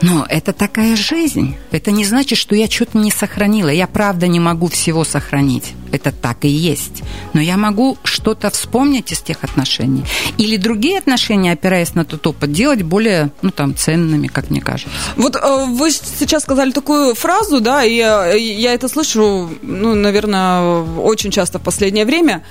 Но 0.00 0.26
это 0.28 0.52
такая 0.52 0.96
жизнь. 0.96 1.56
Это 1.70 1.90
не 1.90 2.04
значит, 2.04 2.38
что 2.38 2.54
я 2.54 2.68
что-то 2.68 2.98
не 2.98 3.10
сохранила. 3.10 3.68
Я 3.68 3.86
правда 3.86 4.28
не 4.28 4.40
могу 4.40 4.68
всего 4.68 5.04
сохранить. 5.04 5.74
Это 5.92 6.12
так 6.12 6.44
и 6.44 6.48
есть. 6.48 7.02
Но 7.32 7.40
я 7.40 7.56
могу 7.56 7.96
что-то 8.04 8.50
вспомнить 8.50 9.12
из 9.12 9.20
тех 9.20 9.44
отношений. 9.44 10.04
Или 10.38 10.56
другие 10.56 10.98
отношения, 10.98 11.52
опираясь 11.52 11.94
на 11.94 12.04
тот 12.04 12.26
опыт, 12.26 12.52
делать 12.52 12.82
более, 12.82 13.30
ну, 13.42 13.50
там, 13.50 13.76
ценными, 13.76 14.26
как 14.26 14.50
мне 14.50 14.60
кажется. 14.60 14.92
Вот 15.16 15.36
э, 15.36 15.64
вы 15.68 15.90
сейчас 15.90 16.42
сказали 16.42 16.72
такую 16.72 17.14
фразу, 17.14 17.60
да, 17.60 17.84
и 17.84 17.94
я, 17.94 18.74
это 18.74 18.88
слышу, 18.88 19.50
ну, 19.62 19.94
наверное, 19.94 20.82
очень 20.82 21.30
часто 21.30 21.58
в 21.58 21.62
последнее 21.62 22.04
время. 22.04 22.42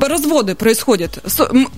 Разводы 0.00 0.54
происходят. 0.54 1.18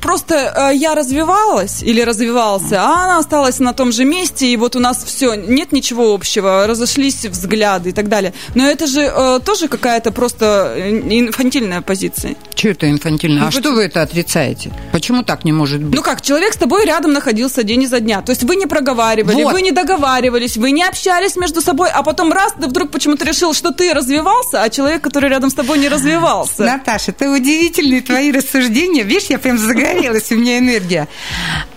Просто 0.01 0.35
э, 0.35 0.77
я 0.77 0.95
развивалась 0.95 1.83
или 1.83 2.01
развивался, 2.03 2.83
а 2.83 3.05
она 3.05 3.19
осталась 3.19 3.59
на 3.61 3.73
том 3.73 3.93
же 3.93 4.05
месте, 4.05 4.47
и 4.47 4.57
вот 4.57 4.77
у 4.77 4.81
нас 4.81 5.05
все, 5.05 5.35
нет 5.35 5.73
ничего 5.73 6.15
общего, 6.15 6.67
разошлись 6.67 7.25
взгляды 7.25 7.91
и 7.91 7.93
так 7.93 8.09
далее. 8.09 8.33
Но 8.55 8.67
это 8.67 8.87
же 8.87 9.01
э, 9.01 9.41
тоже 9.45 9.69
какая-то 9.69 10.13
просто 10.13 10.26
просто 10.27 10.75
э, 10.77 10.91
инфантильная 10.91 11.83
позиция. 11.83 12.35
Что 12.57 12.69
это 12.71 12.91
инфантильная? 12.91 13.43
Ну, 13.43 13.49
а 13.49 13.51
что 13.53 13.71
вы 13.73 13.85
это 13.85 14.03
отрицаете? 14.03 14.73
Почему 14.91 15.23
так 15.23 15.45
не 15.45 15.53
может 15.53 15.81
быть? 15.81 15.95
Ну 15.95 16.03
как, 16.03 16.21
человек 16.21 16.53
с 16.53 16.57
тобой 16.57 16.85
рядом 16.85 17.13
находился 17.13 17.63
день 17.63 17.85
изо 17.85 18.01
дня. 18.01 18.23
То 18.23 18.33
есть 18.33 18.43
вы 18.43 18.57
не 18.57 18.67
проговаривали, 18.67 19.45
вот. 19.45 19.53
вы 19.53 19.63
не 19.63 19.71
договаривались, 19.71 20.57
вы 20.57 20.73
не 20.73 20.83
общались 20.83 21.37
между 21.37 21.61
собой, 21.61 21.91
а 21.95 22.03
потом 22.03 22.33
раз, 22.33 22.55
ты 22.61 22.67
вдруг 22.67 22.91
почему-то 22.91 23.25
решил, 23.25 23.55
что 23.55 23.71
ты 23.71 23.95
развивался, 23.95 24.63
а 24.63 24.69
человек, 24.69 25.03
который 25.03 25.31
рядом 25.31 25.51
с 25.51 25.55
тобой, 25.55 25.79
не 25.79 25.89
развивался. 25.89 26.65
Наташа, 26.65 27.13
это 27.13 27.31
удивительные 27.31 28.01
твои 28.01 28.33
рассуждения. 28.33 29.05
Видишь, 29.05 29.29
я 29.29 29.39
прям 29.39 29.59
загорелась, 29.59 30.33
у 30.33 30.37
меня 30.37 30.59
энергия. 30.59 31.07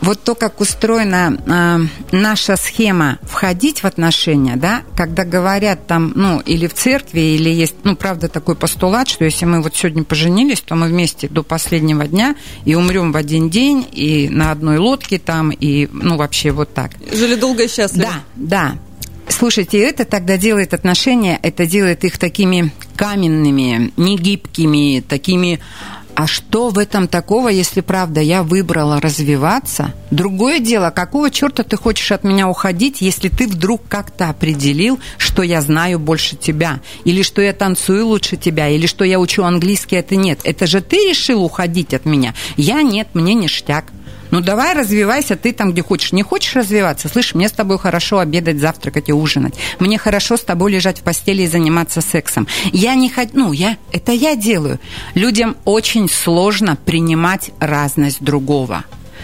Вот 0.01 0.23
то, 0.23 0.33
как 0.33 0.59
устроена 0.59 1.37
э, 1.45 2.15
наша 2.15 2.55
схема 2.55 3.19
входить 3.21 3.83
в 3.83 3.85
отношения, 3.85 4.55
да, 4.55 4.81
когда 4.95 5.23
говорят 5.23 5.85
там, 5.85 6.13
ну, 6.15 6.39
или 6.39 6.65
в 6.65 6.73
церкви, 6.73 7.19
или 7.19 7.49
есть, 7.49 7.75
ну, 7.83 7.95
правда, 7.95 8.27
такой 8.39 8.55
постулат, 8.55 9.09
что 9.09 9.25
если 9.25 9.43
мы 9.43 9.61
вот 9.61 9.75
сегодня 9.75 10.05
поженились, 10.05 10.61
то 10.61 10.73
мы 10.75 10.87
вместе 10.87 11.27
до 11.27 11.43
последнего 11.43 12.07
дня 12.07 12.35
и 12.63 12.73
умрем 12.73 13.11
в 13.11 13.17
один 13.17 13.49
день, 13.49 13.85
и 13.91 14.29
на 14.29 14.51
одной 14.51 14.77
лодке 14.77 15.19
там, 15.19 15.49
и, 15.49 15.89
ну, 15.91 16.15
вообще 16.15 16.51
вот 16.51 16.73
так. 16.73 16.91
Жили 17.11 17.35
долго 17.35 17.63
и 17.63 17.67
счастливо. 17.67 18.07
Да, 18.07 18.23
да. 18.35 18.77
Слушайте, 19.27 19.77
это 19.79 20.05
тогда 20.05 20.37
делает 20.37 20.73
отношения, 20.73 21.37
это 21.43 21.65
делает 21.65 22.05
их 22.05 22.17
такими 22.17 22.71
каменными, 22.95 23.91
негибкими, 23.97 25.01
такими 25.01 25.59
а 26.15 26.27
что 26.27 26.69
в 26.69 26.77
этом 26.77 27.07
такого, 27.07 27.49
если 27.49 27.81
правда 27.81 28.21
я 28.21 28.43
выбрала 28.43 28.99
развиваться? 28.99 29.93
Другое 30.11 30.59
дело, 30.59 30.89
какого 30.89 31.31
черта 31.31 31.63
ты 31.63 31.77
хочешь 31.77 32.11
от 32.11 32.23
меня 32.23 32.49
уходить, 32.49 33.01
если 33.01 33.29
ты 33.29 33.47
вдруг 33.47 33.87
как-то 33.87 34.29
определил, 34.29 34.99
что 35.17 35.43
я 35.43 35.61
знаю 35.61 35.99
больше 35.99 36.35
тебя, 36.35 36.81
или 37.05 37.21
что 37.21 37.41
я 37.41 37.53
танцую 37.53 38.07
лучше 38.07 38.35
тебя, 38.35 38.67
или 38.67 38.85
что 38.85 39.05
я 39.05 39.19
учу 39.19 39.43
английский, 39.43 39.95
это 39.95 40.15
нет. 40.15 40.39
Это 40.43 40.67
же 40.67 40.81
ты 40.81 40.97
решил 41.09 41.43
уходить 41.43 41.93
от 41.93 42.05
меня. 42.05 42.33
Я 42.57 42.81
нет, 42.81 43.09
мне 43.13 43.33
ништяк. 43.33 43.85
Ну 44.31 44.41
давай 44.41 44.73
развивайся 44.73 45.35
ты 45.35 45.53
там, 45.53 45.71
где 45.71 45.81
хочешь. 45.81 46.11
Не 46.11 46.23
хочешь 46.23 46.55
развиваться? 46.55 47.09
Слышь, 47.09 47.33
мне 47.33 47.49
с 47.49 47.51
тобой 47.51 47.79
хорошо 47.79 48.19
обедать, 48.19 48.59
завтракать 48.59 49.09
и 49.09 49.13
ужинать. 49.13 49.55
Мне 49.79 49.97
хорошо 49.97 50.37
с 50.37 50.41
тобой 50.41 50.71
лежать 50.71 50.99
в 50.99 51.03
постели 51.03 51.43
и 51.43 51.47
заниматься 51.47 52.01
сексом. 52.01 52.47
Я 52.71 52.95
не 52.95 53.09
хочу, 53.09 53.31
ну, 53.33 53.51
я, 53.51 53.77
это 53.91 54.11
я 54.11 54.35
делаю. 54.35 54.79
Людям 55.15 55.57
очень 55.65 56.09
сложно 56.09 56.75
принимать 56.75 57.51
разность 57.59 58.21
другого 58.21 58.83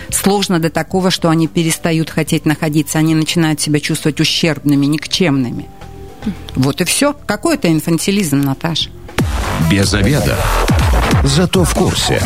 сложно 0.10 0.60
до 0.60 0.70
такого, 0.70 1.12
что 1.12 1.30
они 1.30 1.48
перестают 1.48 2.10
хотеть 2.10 2.46
находиться, 2.46 3.00
они 3.00 3.16
начинают 3.16 3.62
себя 3.62 3.80
чувствовать 3.80 4.20
ущербными, 4.20 4.86
никчемными. 4.86 5.68
Вот 6.56 6.82
и 6.82 6.86
все. 6.86 7.16
Какой 7.26 7.56
это 7.56 7.72
инфантилизм, 7.72 8.42
Наташа? 8.42 8.90
Без 9.70 9.94
обеда. 9.94 10.38
Зато 11.24 11.64
в 11.64 11.74
курсе. 11.74 12.22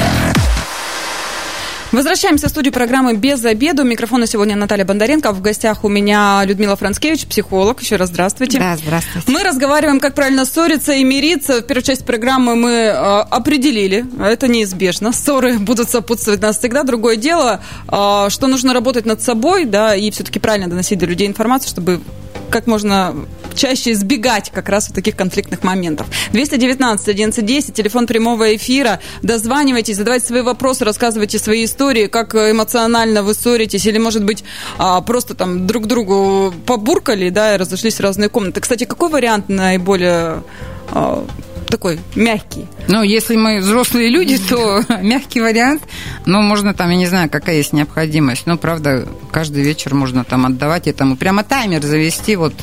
Возвращаемся 1.91 2.47
в 2.47 2.49
студию 2.51 2.71
программы 2.71 3.15
«Без 3.15 3.43
обеда». 3.43 3.81
У 3.81 3.85
микрофона 3.85 4.27
сегодня 4.27 4.55
Наталья 4.55 4.85
Бондаренко. 4.85 5.31
В 5.31 5.41
гостях 5.41 5.83
у 5.83 5.89
меня 5.89 6.43
Людмила 6.45 6.75
Францкевич, 6.75 7.25
психолог. 7.25 7.81
Еще 7.81 7.95
раз 7.95 8.09
здравствуйте. 8.09 8.59
Да, 8.59 8.77
здравствуйте. 8.77 9.31
Мы 9.31 9.41
разговариваем, 9.41 9.99
как 9.99 10.13
правильно 10.13 10.45
ссориться 10.45 10.93
и 10.93 11.03
мириться. 11.03 11.61
В 11.61 11.63
первую 11.63 11.83
часть 11.83 12.05
программы 12.05 12.55
мы 12.55 12.69
э, 12.69 12.93
определили, 12.93 14.05
это 14.23 14.47
неизбежно. 14.47 15.11
Ссоры 15.11 15.57
будут 15.57 15.89
сопутствовать 15.89 16.41
нас 16.41 16.59
всегда. 16.59 16.83
Другое 16.83 17.15
дело, 17.15 17.59
э, 17.87 18.27
что 18.29 18.45
нужно 18.45 18.75
работать 18.75 19.07
над 19.07 19.23
собой, 19.23 19.65
да, 19.65 19.95
и 19.95 20.11
все-таки 20.11 20.37
правильно 20.37 20.67
доносить 20.67 20.99
до 20.99 21.07
людей 21.07 21.27
информацию, 21.27 21.71
чтобы 21.71 22.01
как 22.49 22.67
можно 22.67 23.15
чаще 23.55 23.91
избегать 23.91 24.51
как 24.51 24.69
раз 24.69 24.87
вот 24.87 24.95
таких 24.95 25.15
конфликтных 25.15 25.63
моментов. 25.63 26.07
219 26.31 27.07
1110, 27.07 27.73
телефон 27.73 28.07
прямого 28.07 28.55
эфира. 28.55 28.99
Дозванивайтесь, 29.21 29.97
задавайте 29.97 30.25
свои 30.25 30.41
вопросы, 30.41 30.85
рассказывайте 30.85 31.39
свои 31.39 31.65
истории, 31.65 32.07
как 32.07 32.35
эмоционально 32.35 33.21
вы 33.21 33.33
ссоритесь, 33.33 33.85
или, 33.85 33.97
может 33.97 34.23
быть, 34.23 34.43
а, 34.77 35.01
просто 35.01 35.35
там 35.35 35.67
друг 35.67 35.87
другу 35.87 36.53
побуркали, 36.65 37.29
да, 37.29 37.55
и 37.55 37.57
разошлись 37.57 37.95
в 37.95 37.99
разные 37.99 38.29
комнаты. 38.29 38.61
Кстати, 38.61 38.85
какой 38.85 39.09
вариант 39.09 39.49
наиболее 39.49 40.43
а, 40.91 41.25
такой 41.69 41.99
мягкий. 42.15 42.67
Ну, 42.87 43.03
если 43.03 43.35
мы 43.35 43.59
взрослые 43.59 44.09
люди, 44.09 44.37
то 44.37 44.83
мягкий 45.01 45.41
вариант. 45.41 45.83
Но 46.25 46.41
можно 46.41 46.73
там, 46.73 46.89
я 46.89 46.95
не 46.97 47.07
знаю, 47.07 47.29
какая 47.29 47.57
есть 47.57 47.73
необходимость. 47.73 48.45
Но, 48.45 48.57
правда, 48.57 49.07
каждый 49.31 49.63
вечер 49.63 49.93
можно 49.93 50.23
там 50.23 50.45
отдавать 50.45 50.87
этому. 50.87 51.15
Прямо 51.15 51.43
таймер 51.43 51.81
завести, 51.83 52.35
вот 52.35 52.53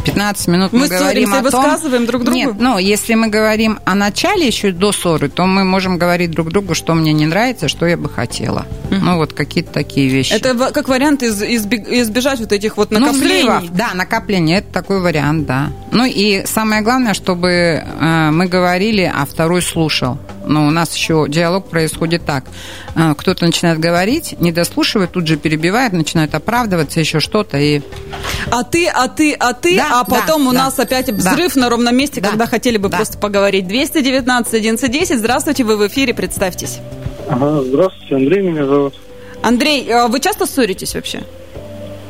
15 0.00 0.48
минут 0.48 0.72
мы, 0.72 0.80
мы 0.80 0.88
говорим 0.88 1.32
о 1.32 1.42
том... 1.42 1.44
высказываем 1.44 2.06
друг 2.06 2.24
другу? 2.24 2.36
Нет, 2.36 2.54
ну, 2.58 2.78
если 2.78 3.14
мы 3.14 3.28
говорим 3.28 3.78
о 3.84 3.94
начале 3.94 4.46
еще 4.46 4.72
до 4.72 4.92
ссоры, 4.92 5.28
то 5.28 5.46
мы 5.46 5.64
можем 5.64 5.98
говорить 5.98 6.30
друг 6.30 6.48
другу, 6.48 6.74
что 6.74 6.94
мне 6.94 7.12
не 7.12 7.26
нравится, 7.26 7.68
что 7.68 7.86
я 7.86 7.96
бы 7.96 8.08
хотела. 8.08 8.66
Угу. 8.90 9.00
Ну, 9.00 9.16
вот 9.16 9.32
какие-то 9.32 9.72
такие 9.72 10.08
вещи. 10.08 10.32
Это 10.32 10.54
как 10.72 10.88
вариант 10.88 11.22
из, 11.22 11.42
избежать 11.42 12.40
вот 12.40 12.52
этих 12.52 12.76
вот 12.76 12.90
ну, 12.90 13.00
накоплений? 13.00 13.68
Ну. 13.68 13.68
Да, 13.72 13.94
накопление, 13.94 14.58
это 14.58 14.72
такой 14.72 15.00
вариант, 15.00 15.46
да. 15.46 15.70
Ну, 15.92 16.04
и 16.04 16.44
самое 16.46 16.82
главное, 16.82 17.14
чтобы 17.14 17.50
э, 17.50 18.30
мы 18.30 18.46
говорили, 18.46 19.10
а 19.12 19.24
второй 19.26 19.62
слушал. 19.62 20.18
Но 20.46 20.66
у 20.66 20.70
нас 20.70 20.94
еще 20.94 21.26
диалог 21.28 21.68
происходит 21.68 22.24
так. 22.24 22.44
Э, 22.94 23.14
кто-то 23.16 23.44
начинает 23.44 23.78
говорить, 23.78 24.36
не 24.40 24.52
дослушивает, 24.52 25.12
тут 25.12 25.26
же 25.26 25.36
перебивает, 25.36 25.92
начинает 25.92 26.34
оправдываться, 26.34 27.00
еще 27.00 27.20
что-то. 27.20 27.58
И... 27.58 27.82
А 28.50 28.64
ты, 28.64 28.88
а 28.88 29.08
ты, 29.08 29.34
а 29.34 29.52
ты, 29.52 29.76
да, 29.76 30.00
а 30.00 30.04
потом 30.04 30.44
да, 30.44 30.50
у 30.50 30.52
да, 30.52 30.58
нас 30.64 30.78
опять 30.78 31.08
взрыв 31.10 31.54
да. 31.54 31.60
на 31.60 31.70
ровном 31.70 31.96
месте, 31.96 32.20
да, 32.20 32.30
когда 32.30 32.46
хотели 32.46 32.76
бы 32.76 32.88
да. 32.88 32.96
просто 32.98 33.18
поговорить. 33.18 33.66
219 33.68 34.54
1110, 34.54 35.18
здравствуйте, 35.18 35.64
вы 35.64 35.76
в 35.76 35.86
эфире, 35.86 36.14
представьтесь. 36.14 36.78
Ага, 37.28 37.62
здравствуйте, 37.62 38.16
Андрей 38.16 38.42
меня 38.42 38.66
зовут. 38.66 38.94
Андрей, 39.42 39.90
а 39.92 40.08
вы 40.08 40.20
часто 40.20 40.46
ссоритесь 40.46 40.94
вообще? 40.94 41.22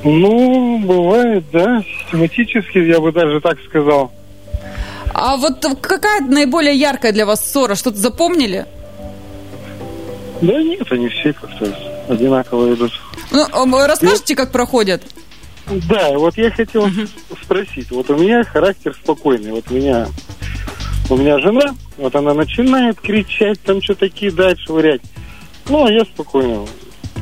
Ну, 0.03 0.79
бывает, 0.79 1.45
да, 1.53 1.83
систематически, 1.83 2.79
я 2.79 3.01
бы 3.01 3.13
даже 3.13 3.41
так 3.41 3.59
сказал. 3.69 4.11
А 5.13 5.37
вот 5.37 5.67
какая 5.81 6.21
наиболее 6.23 6.75
яркая 6.75 7.13
для 7.13 7.27
вас 7.27 7.45
ссора? 7.45 7.75
Что-то 7.75 7.99
запомнили? 7.99 8.67
Да 10.41 10.63
нет, 10.63 10.91
они 10.91 11.09
все 11.09 11.33
как-то 11.33 11.77
одинаково 12.09 12.75
идут. 12.75 12.93
Ну, 13.31 13.47
а 13.53 13.87
расскажите, 13.87 14.35
как 14.35 14.53
проходят? 14.53 15.03
Да, 15.71 16.19
вот 16.19 16.37
я 16.37 16.51
хотел 16.51 16.87
uh-huh. 16.87 17.09
спросить. 17.43 17.91
Вот 17.91 18.11
у 18.11 18.17
меня 18.17 18.43
характер 18.45 18.95
спокойный. 18.95 19.53
Вот 19.53 19.65
у 19.71 19.75
меня, 19.75 20.09
у 21.09 21.17
меня 21.17 21.39
жена, 21.39 21.75
вот 21.97 22.15
она 22.17 22.35
начинает 22.35 23.01
кричать, 23.01 23.61
там 23.63 23.81
что-то 23.81 24.09
кидать, 24.09 24.59
швырять. 24.61 25.03
Ну, 25.69 25.87
а 25.87 25.93
я 25.93 26.05
спокойно. 26.05 26.67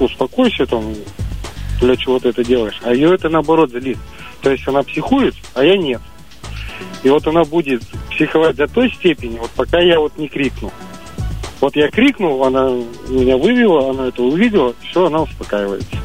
Успокойся 0.01 0.67
там, 0.67 0.95
для 1.81 1.97
чего 1.97 2.19
ты 2.19 2.31
это 2.31 2.43
делаешь. 2.43 2.81
А 2.83 2.95
ее 2.95 3.15
это 3.15 3.29
наоборот 3.29 3.71
злит. 3.71 3.99
То 4.41 4.51
есть 4.51 4.67
она 4.67 4.83
психует, 4.83 5.35
а 5.55 5.63
я 5.63 5.77
нет. 5.77 6.01
И 7.03 7.11
вот 7.11 7.27
она 7.27 7.45
будет 7.45 7.83
психовать 8.11 8.57
до 8.57 8.67
той 8.67 8.91
степени, 8.93 9.39
вот 9.39 9.51
пока 9.51 9.81
я 9.81 10.01
вот 10.01 10.17
не 10.17 10.29
крикну. 10.29 10.73
Вот 11.61 11.75
я 11.77 11.91
крикнул, 11.91 12.45
она 12.45 12.71
меня 13.09 13.37
вывела, 13.37 13.91
она 13.91 14.09
это 14.09 14.23
увидела, 14.23 14.75
все, 14.89 15.07
она 15.07 15.23
успокаивается. 15.23 15.97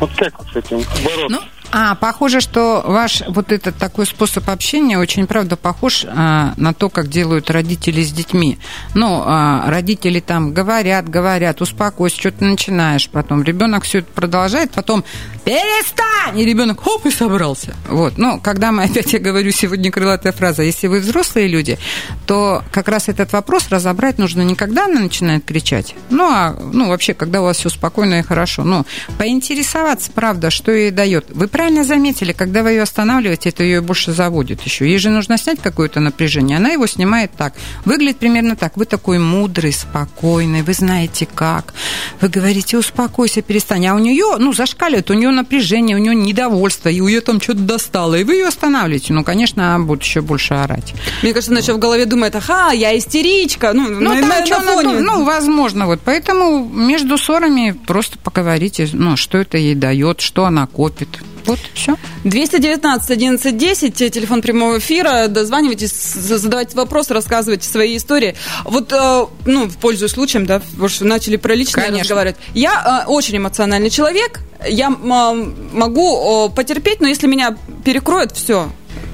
Вот 0.00 0.10
как 0.16 0.38
вот 0.38 0.48
с 0.48 0.56
этим 0.56 0.78
бороться? 1.04 1.28
Ну, 1.28 1.38
а, 1.72 1.94
похоже, 1.94 2.40
что 2.40 2.82
ваш 2.84 3.22
вот 3.28 3.52
этот 3.52 3.76
такой 3.76 4.06
способ 4.06 4.48
общения 4.50 4.98
очень, 4.98 5.26
правда, 5.26 5.56
похож 5.56 6.04
а, 6.06 6.54
на 6.56 6.74
то, 6.74 6.88
как 6.88 7.08
делают 7.08 7.50
родители 7.50 8.02
с 8.02 8.10
детьми. 8.10 8.58
Ну, 8.94 9.22
а, 9.24 9.70
родители 9.70 10.20
там 10.20 10.52
говорят, 10.52 11.08
говорят, 11.08 11.60
успокойся, 11.60 12.18
что 12.18 12.32
ты 12.32 12.44
начинаешь 12.44 13.08
потом. 13.08 13.42
Ребенок 13.42 13.84
все 13.84 13.98
это 13.98 14.12
продолжает, 14.12 14.72
потом 14.72 15.04
перестань! 15.50 16.38
И 16.38 16.44
ребенок 16.44 16.80
хоп, 16.80 17.06
и 17.06 17.10
собрался. 17.10 17.74
Вот. 17.88 18.18
Ну, 18.18 18.38
когда 18.40 18.70
мы, 18.70 18.84
опять 18.84 19.12
я 19.12 19.18
говорю, 19.18 19.50
сегодня 19.50 19.90
крылатая 19.90 20.32
фраза, 20.32 20.62
если 20.62 20.86
вы 20.86 21.00
взрослые 21.00 21.48
люди, 21.48 21.78
то 22.26 22.62
как 22.70 22.86
раз 22.88 23.08
этот 23.08 23.32
вопрос 23.32 23.68
разобрать 23.70 24.18
нужно 24.18 24.42
не 24.42 24.54
когда 24.54 24.84
она 24.84 25.00
начинает 25.00 25.44
кричать, 25.44 25.94
ну, 26.10 26.24
а, 26.30 26.56
ну, 26.72 26.88
вообще, 26.88 27.14
когда 27.14 27.40
у 27.40 27.44
вас 27.44 27.56
все 27.56 27.68
спокойно 27.68 28.20
и 28.20 28.22
хорошо. 28.22 28.62
Ну, 28.62 28.86
поинтересоваться, 29.18 30.12
правда, 30.12 30.50
что 30.50 30.70
ей 30.70 30.90
дает. 30.90 31.26
Вы 31.30 31.48
правильно 31.48 31.82
заметили, 31.82 32.32
когда 32.32 32.62
вы 32.62 32.70
ее 32.70 32.82
останавливаете, 32.82 33.48
это 33.48 33.64
ее 33.64 33.80
больше 33.80 34.12
заводит 34.12 34.62
еще. 34.62 34.88
Ей 34.88 34.98
же 34.98 35.10
нужно 35.10 35.36
снять 35.36 35.60
какое-то 35.60 35.98
напряжение. 36.00 36.58
Она 36.58 36.70
его 36.70 36.86
снимает 36.86 37.32
так. 37.36 37.54
Выглядит 37.84 38.18
примерно 38.18 38.54
так. 38.54 38.76
Вы 38.76 38.84
такой 38.84 39.18
мудрый, 39.18 39.72
спокойный, 39.72 40.62
вы 40.62 40.74
знаете 40.74 41.26
как. 41.34 41.74
Вы 42.20 42.28
говорите, 42.28 42.78
успокойся, 42.78 43.42
перестань. 43.42 43.86
А 43.86 43.94
у 43.94 43.98
нее, 43.98 44.36
ну, 44.38 44.52
зашкаливает, 44.52 45.10
у 45.10 45.14
нее 45.14 45.30
напряжение, 45.40 45.96
у 45.96 45.98
нее 45.98 46.14
недовольство, 46.14 46.88
и 46.88 47.00
у 47.00 47.08
нее 47.08 47.20
там 47.20 47.40
что-то 47.40 47.60
достало. 47.60 48.14
И 48.14 48.24
вы 48.24 48.34
ее 48.34 48.48
останавливаете. 48.48 49.12
Ну, 49.12 49.24
конечно, 49.24 49.74
она 49.74 49.84
будет 49.84 50.02
еще 50.02 50.20
больше 50.20 50.54
орать. 50.54 50.94
Мне 51.22 51.32
кажется, 51.32 51.52
она 51.52 51.60
еще 51.60 51.72
в 51.72 51.78
голове 51.78 52.06
думает, 52.06 52.36
ага, 52.36 52.72
я 52.72 52.96
истеричка. 52.96 53.72
Ну, 53.72 53.88
ну, 53.88 54.00
на, 54.00 54.20
там, 54.20 54.28
на, 54.28 54.38
на 54.38 54.60
фоне. 54.60 55.00
ну, 55.00 55.24
возможно, 55.24 55.86
вот. 55.86 56.00
Поэтому 56.04 56.64
между 56.64 57.18
ссорами 57.18 57.76
просто 57.86 58.18
поговорите, 58.18 58.88
ну, 58.92 59.16
что 59.16 59.38
это 59.38 59.58
ей 59.58 59.74
дает, 59.74 60.20
что 60.20 60.44
она 60.44 60.66
копит. 60.66 61.08
Вот, 61.46 61.58
все. 61.74 61.96
219 62.24 63.10
11 63.10 63.56
10, 63.56 63.94
телефон 63.94 64.42
прямого 64.42 64.78
эфира. 64.78 65.26
Дозванивайтесь, 65.28 65.92
задавайте 65.92 66.76
вопросы, 66.76 67.14
рассказывайте 67.14 67.68
свои 67.68 67.96
истории. 67.96 68.36
Вот, 68.64 68.92
э, 68.92 69.26
ну, 69.46 69.70
пользуясь 69.80 70.12
случаем, 70.12 70.46
да, 70.46 70.60
потому 70.60 70.88
что 70.88 71.04
начали 71.04 71.36
про 71.36 71.54
личное 71.54 71.84
Конечно. 71.84 72.02
разговаривать. 72.02 72.36
Я 72.54 73.04
э, 73.04 73.08
очень 73.08 73.36
эмоциональный 73.36 73.90
человек. 73.90 74.40
Я 74.68 74.90
могу 74.90 76.50
потерпеть, 76.50 77.00
но 77.00 77.08
если 77.08 77.26
меня 77.26 77.56
перекроет, 77.82 78.32
все, 78.32 78.70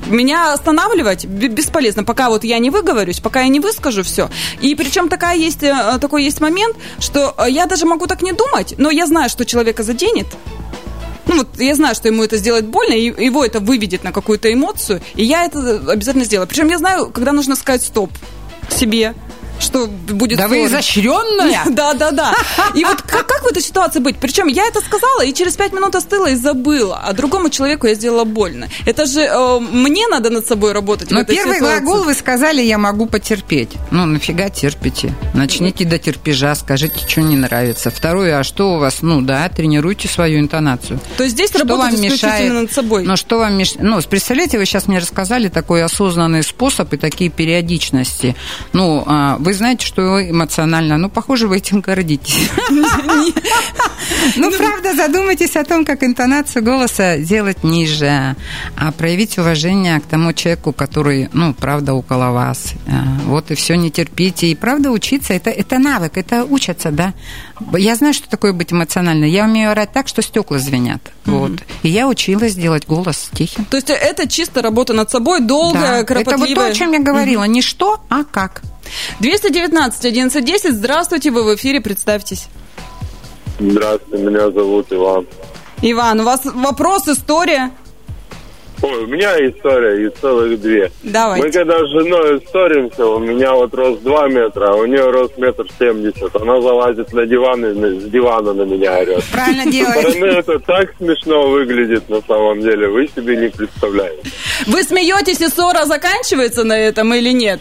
меня 0.08 0.52
останавливать 0.52 1.24
бесполезно, 1.26 2.04
пока 2.04 2.28
вот 2.28 2.44
я 2.44 2.58
не 2.58 2.70
выговорюсь, 2.70 3.20
пока 3.20 3.42
я 3.42 3.48
не 3.48 3.60
выскажу 3.60 4.02
все. 4.02 4.30
И 4.60 4.74
причем 4.74 5.08
такая 5.08 5.36
есть, 5.36 5.62
э, 5.62 5.98
такой 6.00 6.24
есть 6.24 6.40
момент, 6.40 6.76
что 6.98 7.34
я 7.48 7.66
даже 7.66 7.86
могу 7.86 8.06
так 8.06 8.22
не 8.22 8.32
думать, 8.32 8.74
но 8.78 8.90
я 8.90 9.06
знаю, 9.06 9.28
что 9.28 9.44
человека 9.44 9.82
заденет, 9.82 10.26
ну 11.26 11.38
вот 11.38 11.48
я 11.58 11.74
знаю, 11.74 11.94
что 11.94 12.08
ему 12.08 12.22
это 12.24 12.36
сделать 12.36 12.66
больно, 12.66 12.92
и 12.92 13.24
его 13.24 13.44
это 13.44 13.60
выведет 13.60 14.04
на 14.04 14.12
какую-то 14.12 14.52
эмоцию, 14.52 15.00
и 15.14 15.24
я 15.24 15.44
это 15.44 15.80
обязательно 15.90 16.24
сделаю. 16.24 16.46
Причем 16.46 16.68
я 16.68 16.78
знаю, 16.78 17.10
когда 17.10 17.32
нужно 17.32 17.56
сказать 17.56 17.82
стоп 17.82 18.10
себе, 18.68 19.14
что 19.58 19.86
будет... 19.86 20.38
Да 20.38 20.48
ссора. 20.48 20.58
вы 20.58 20.66
изощренная! 20.66 21.62
Да, 21.76 21.94
да, 21.94 22.10
да. 22.10 22.34
И 22.74 22.84
вот 22.84 23.02
как, 23.02 23.26
как 23.26 23.42
в 23.42 23.46
этой 23.46 23.62
ситуации 23.62 24.00
быть? 24.00 24.16
Причем 24.18 24.46
я 24.46 24.66
это 24.66 24.80
сказала, 24.80 25.24
и 25.24 25.34
через 25.34 25.56
пять 25.56 25.72
минут 25.72 25.94
остыла 25.94 26.30
и 26.30 26.34
забыла, 26.34 27.02
а 27.04 27.12
другому 27.12 27.50
человеку 27.50 27.86
я 27.86 27.94
сделала 27.94 28.24
больно. 28.24 28.68
Это 28.86 29.04
же 29.06 29.20
э, 29.20 29.58
мне 29.58 30.08
надо 30.08 30.30
над 30.30 30.46
собой 30.46 30.72
работать 30.72 31.10
Но 31.10 31.24
первый 31.24 31.56
ситуации. 31.56 31.80
глагол 31.80 32.04
вы 32.04 32.14
сказали, 32.14 32.62
я 32.62 32.78
могу 32.78 33.06
потерпеть. 33.06 33.70
Ну, 33.90 34.06
нафига 34.06 34.48
терпите? 34.48 35.12
Начните 35.34 35.84
до 35.84 35.98
терпежа, 35.98 36.54
скажите, 36.54 37.06
что 37.06 37.20
не 37.20 37.36
нравится. 37.36 37.90
Второе, 37.90 38.38
а 38.38 38.44
что 38.44 38.74
у 38.74 38.78
вас? 38.78 38.98
Ну, 39.02 39.20
да, 39.20 39.48
тренируйте 39.48 40.08
свою 40.08 40.40
интонацию. 40.40 40.98
То 41.16 41.24
есть 41.24 41.34
здесь 41.34 41.50
что 41.50 41.60
работать 41.60 41.92
вам 41.92 42.00
мешает? 42.00 42.52
над 42.52 42.72
собой? 42.72 43.04
Но 43.04 43.16
что 43.16 43.38
вам 43.38 43.54
мешает? 43.56 43.82
Ну, 43.82 44.00
представляете, 44.08 44.58
вы 44.58 44.66
сейчас 44.66 44.86
мне 44.86 44.98
рассказали 44.98 45.48
такой 45.48 45.82
осознанный 45.82 46.42
способ 46.42 46.92
и 46.92 46.96
такие 46.96 47.30
периодичности. 47.30 48.36
Ну, 48.72 49.02
а, 49.06 49.36
вы 49.46 49.54
знаете, 49.54 49.86
что 49.86 50.20
эмоционально, 50.28 50.98
ну, 50.98 51.08
похоже, 51.08 51.46
вы 51.46 51.58
этим 51.58 51.80
гордитесь. 51.80 52.50
Ну, 54.36 54.50
правда, 54.50 54.94
задумайтесь 54.94 55.56
о 55.56 55.62
том, 55.62 55.84
как 55.84 56.02
интонацию 56.02 56.64
голоса 56.64 57.18
делать 57.18 57.62
ниже, 57.62 58.34
а 58.76 58.92
проявить 58.92 59.38
уважение 59.38 60.00
к 60.00 60.04
тому 60.04 60.32
человеку, 60.32 60.72
который, 60.72 61.28
ну, 61.32 61.54
правда, 61.54 61.94
около 61.94 62.32
вас. 62.32 62.72
Э, 62.86 62.90
вот 63.26 63.50
и 63.52 63.54
все, 63.54 63.76
не 63.76 63.90
терпите. 63.90 64.48
И 64.48 64.54
правда, 64.56 64.90
учиться, 64.90 65.32
это, 65.32 65.50
это 65.50 65.78
навык, 65.78 66.16
это 66.16 66.44
учатся, 66.44 66.90
да. 66.90 67.14
Я 67.78 67.94
знаю, 67.94 68.14
что 68.14 68.28
такое 68.28 68.52
быть 68.52 68.72
эмоциональной. 68.72 69.30
Я 69.30 69.44
умею 69.44 69.70
орать 69.70 69.92
так, 69.92 70.08
что 70.08 70.22
стекла 70.22 70.58
звенят. 70.58 71.12
Вот. 71.24 71.52
И 71.82 71.88
я 71.88 72.08
училась 72.08 72.54
делать 72.54 72.86
голос 72.86 73.30
тихим. 73.32 73.64
То 73.64 73.76
есть 73.76 73.90
это 73.90 74.28
чисто 74.28 74.60
работа 74.60 74.92
над 74.92 75.10
собой, 75.10 75.40
долгая, 75.40 76.00
да. 76.00 76.04
кропотливая. 76.04 76.36
Это 76.36 76.48
вот 76.48 76.54
то, 76.54 76.66
о 76.66 76.72
чем 76.72 76.92
я 76.92 76.98
говорила. 76.98 77.44
Не 77.44 77.62
что, 77.62 78.00
а 78.08 78.24
как. 78.24 78.62
219 79.20 79.98
1110. 80.04 80.74
Здравствуйте, 80.74 81.30
вы 81.30 81.44
в 81.44 81.54
эфире, 81.56 81.80
представьтесь. 81.80 82.48
Здравствуйте, 83.58 84.24
меня 84.24 84.50
зовут 84.50 84.86
Иван. 84.90 85.26
Иван, 85.82 86.20
у 86.20 86.24
вас 86.24 86.40
вопрос, 86.44 87.08
история? 87.08 87.70
Ой, 88.82 89.04
у 89.04 89.06
меня 89.06 89.34
история, 89.48 90.06
и 90.06 90.10
целых 90.20 90.60
две. 90.60 90.90
Давай. 91.02 91.40
Мы 91.40 91.50
когда 91.50 91.78
с 91.78 91.88
женой 91.88 92.42
ссоримся, 92.46 93.06
у 93.06 93.18
меня 93.18 93.54
вот 93.54 93.72
рост 93.74 94.02
2 94.02 94.28
метра, 94.28 94.72
а 94.72 94.74
у 94.74 94.84
нее 94.84 95.10
рост 95.10 95.38
метр 95.38 95.64
семьдесят. 95.78 96.36
Она 96.36 96.60
залазит 96.60 97.10
на 97.12 97.24
диван 97.24 97.64
и 97.64 98.00
с 98.00 98.04
дивана 98.10 98.52
на 98.52 98.62
меня 98.62 98.98
орет. 98.98 99.24
Правильно 99.32 99.70
делает. 99.70 99.98
стороны 99.98 100.26
это 100.26 100.58
так 100.58 100.94
смешно 100.98 101.48
выглядит 101.48 102.08
на 102.10 102.20
самом 102.20 102.60
деле, 102.60 102.88
вы 102.88 103.08
себе 103.08 103.36
не 103.36 103.48
представляете. 103.48 104.30
Вы 104.66 104.82
смеетесь, 104.82 105.40
и 105.40 105.48
ссора 105.48 105.86
заканчивается 105.86 106.64
на 106.64 106.78
этом 106.78 107.14
или 107.14 107.30
нет? 107.32 107.60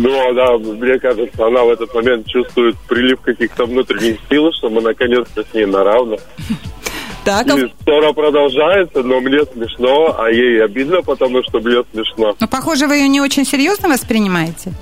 Ну, 0.00 0.32
да, 0.32 0.56
мне 0.58 0.98
кажется, 1.00 1.46
она 1.46 1.64
в 1.64 1.70
этот 1.70 1.92
момент 1.92 2.26
чувствует 2.28 2.76
прилив 2.88 3.20
каких-то 3.20 3.66
внутренних 3.66 4.18
сил, 4.30 4.52
что 4.52 4.70
мы 4.70 4.80
наконец-то 4.80 5.42
с 5.42 5.54
ней 5.54 5.66
на 5.66 5.84
равных. 5.84 6.20
Так, 7.24 7.46
а 7.50 7.58
И 7.58 7.70
ссора 7.84 8.14
продолжается, 8.14 9.02
но 9.02 9.20
мне 9.20 9.44
смешно, 9.52 10.16
а 10.18 10.30
ей 10.30 10.64
обидно, 10.64 11.02
потому 11.02 11.42
что 11.42 11.58
мне 11.58 11.82
смешно. 11.92 12.34
Но, 12.40 12.48
похоже, 12.48 12.86
вы 12.86 12.96
ее 12.96 13.08
не 13.08 13.20
очень 13.20 13.44
серьезно 13.44 13.90
воспринимаете. 13.90 14.72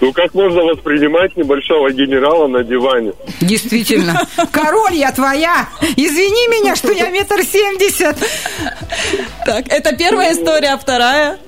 Ну, 0.00 0.12
как 0.12 0.34
можно 0.34 0.62
воспринимать 0.62 1.34
небольшого 1.38 1.90
генерала 1.90 2.48
на 2.48 2.64
диване? 2.64 3.12
Действительно. 3.40 4.26
Король 4.52 4.94
я 4.94 5.10
твоя. 5.12 5.68
Извини 5.96 6.48
меня, 6.48 6.76
что 6.76 6.92
я 6.92 7.08
метр 7.08 7.44
семьдесят. 7.44 8.18
так, 9.46 9.68
это 9.68 9.96
первая 9.96 10.34
история, 10.34 10.74
а 10.74 10.76
вторая? 10.76 11.38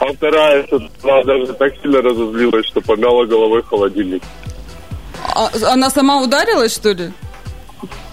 А 0.00 0.12
вторая, 0.12 0.64
что 0.66 0.80
она 1.02 1.22
даже 1.24 1.52
так 1.54 1.72
сильно 1.82 2.00
разозлилась, 2.00 2.66
что 2.66 2.80
помяла 2.80 3.24
головой 3.24 3.62
холодильник. 3.62 4.22
А- 5.34 5.50
она 5.72 5.90
сама 5.90 6.22
ударилась, 6.22 6.74
что 6.74 6.92
ли? 6.92 7.12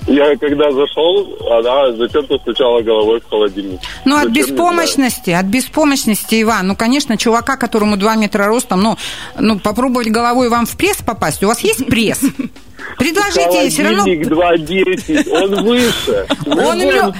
Я 0.08 0.38
когда 0.38 0.72
зашел, 0.72 1.36
она 1.52 1.92
зачем-то 1.94 2.38
стучала 2.38 2.82
головой 2.82 3.20
в 3.22 3.30
холодильник. 3.30 3.80
Ну, 4.06 4.16
от 4.16 4.26
Зачем, 4.26 4.34
беспомощности, 4.34 5.32
от 5.32 5.46
беспомощности, 5.46 6.42
Иван. 6.44 6.68
Ну, 6.68 6.76
конечно, 6.76 7.18
чувака, 7.18 7.58
которому 7.58 7.98
2 7.98 8.16
метра 8.16 8.46
ростом, 8.46 8.82
ну, 8.82 8.98
ну, 9.40 9.60
попробовать 9.60 10.10
головой 10.10 10.50
вам 10.50 10.68
в 10.68 10.78
пресс 10.78 10.98
попасть. 10.98 11.44
У 11.44 11.48
вас 11.48 11.60
есть 11.62 11.88
пресс? 11.88 12.22
Предложите 12.98 13.62
ей 13.62 13.70
все 13.70 13.84
равно... 13.84 14.04
Холодильник 14.04 14.28
2.10, 14.28 15.30
он 15.32 15.64
выше. 15.66 16.28
Он 16.46 16.80
мер-. 16.80 17.14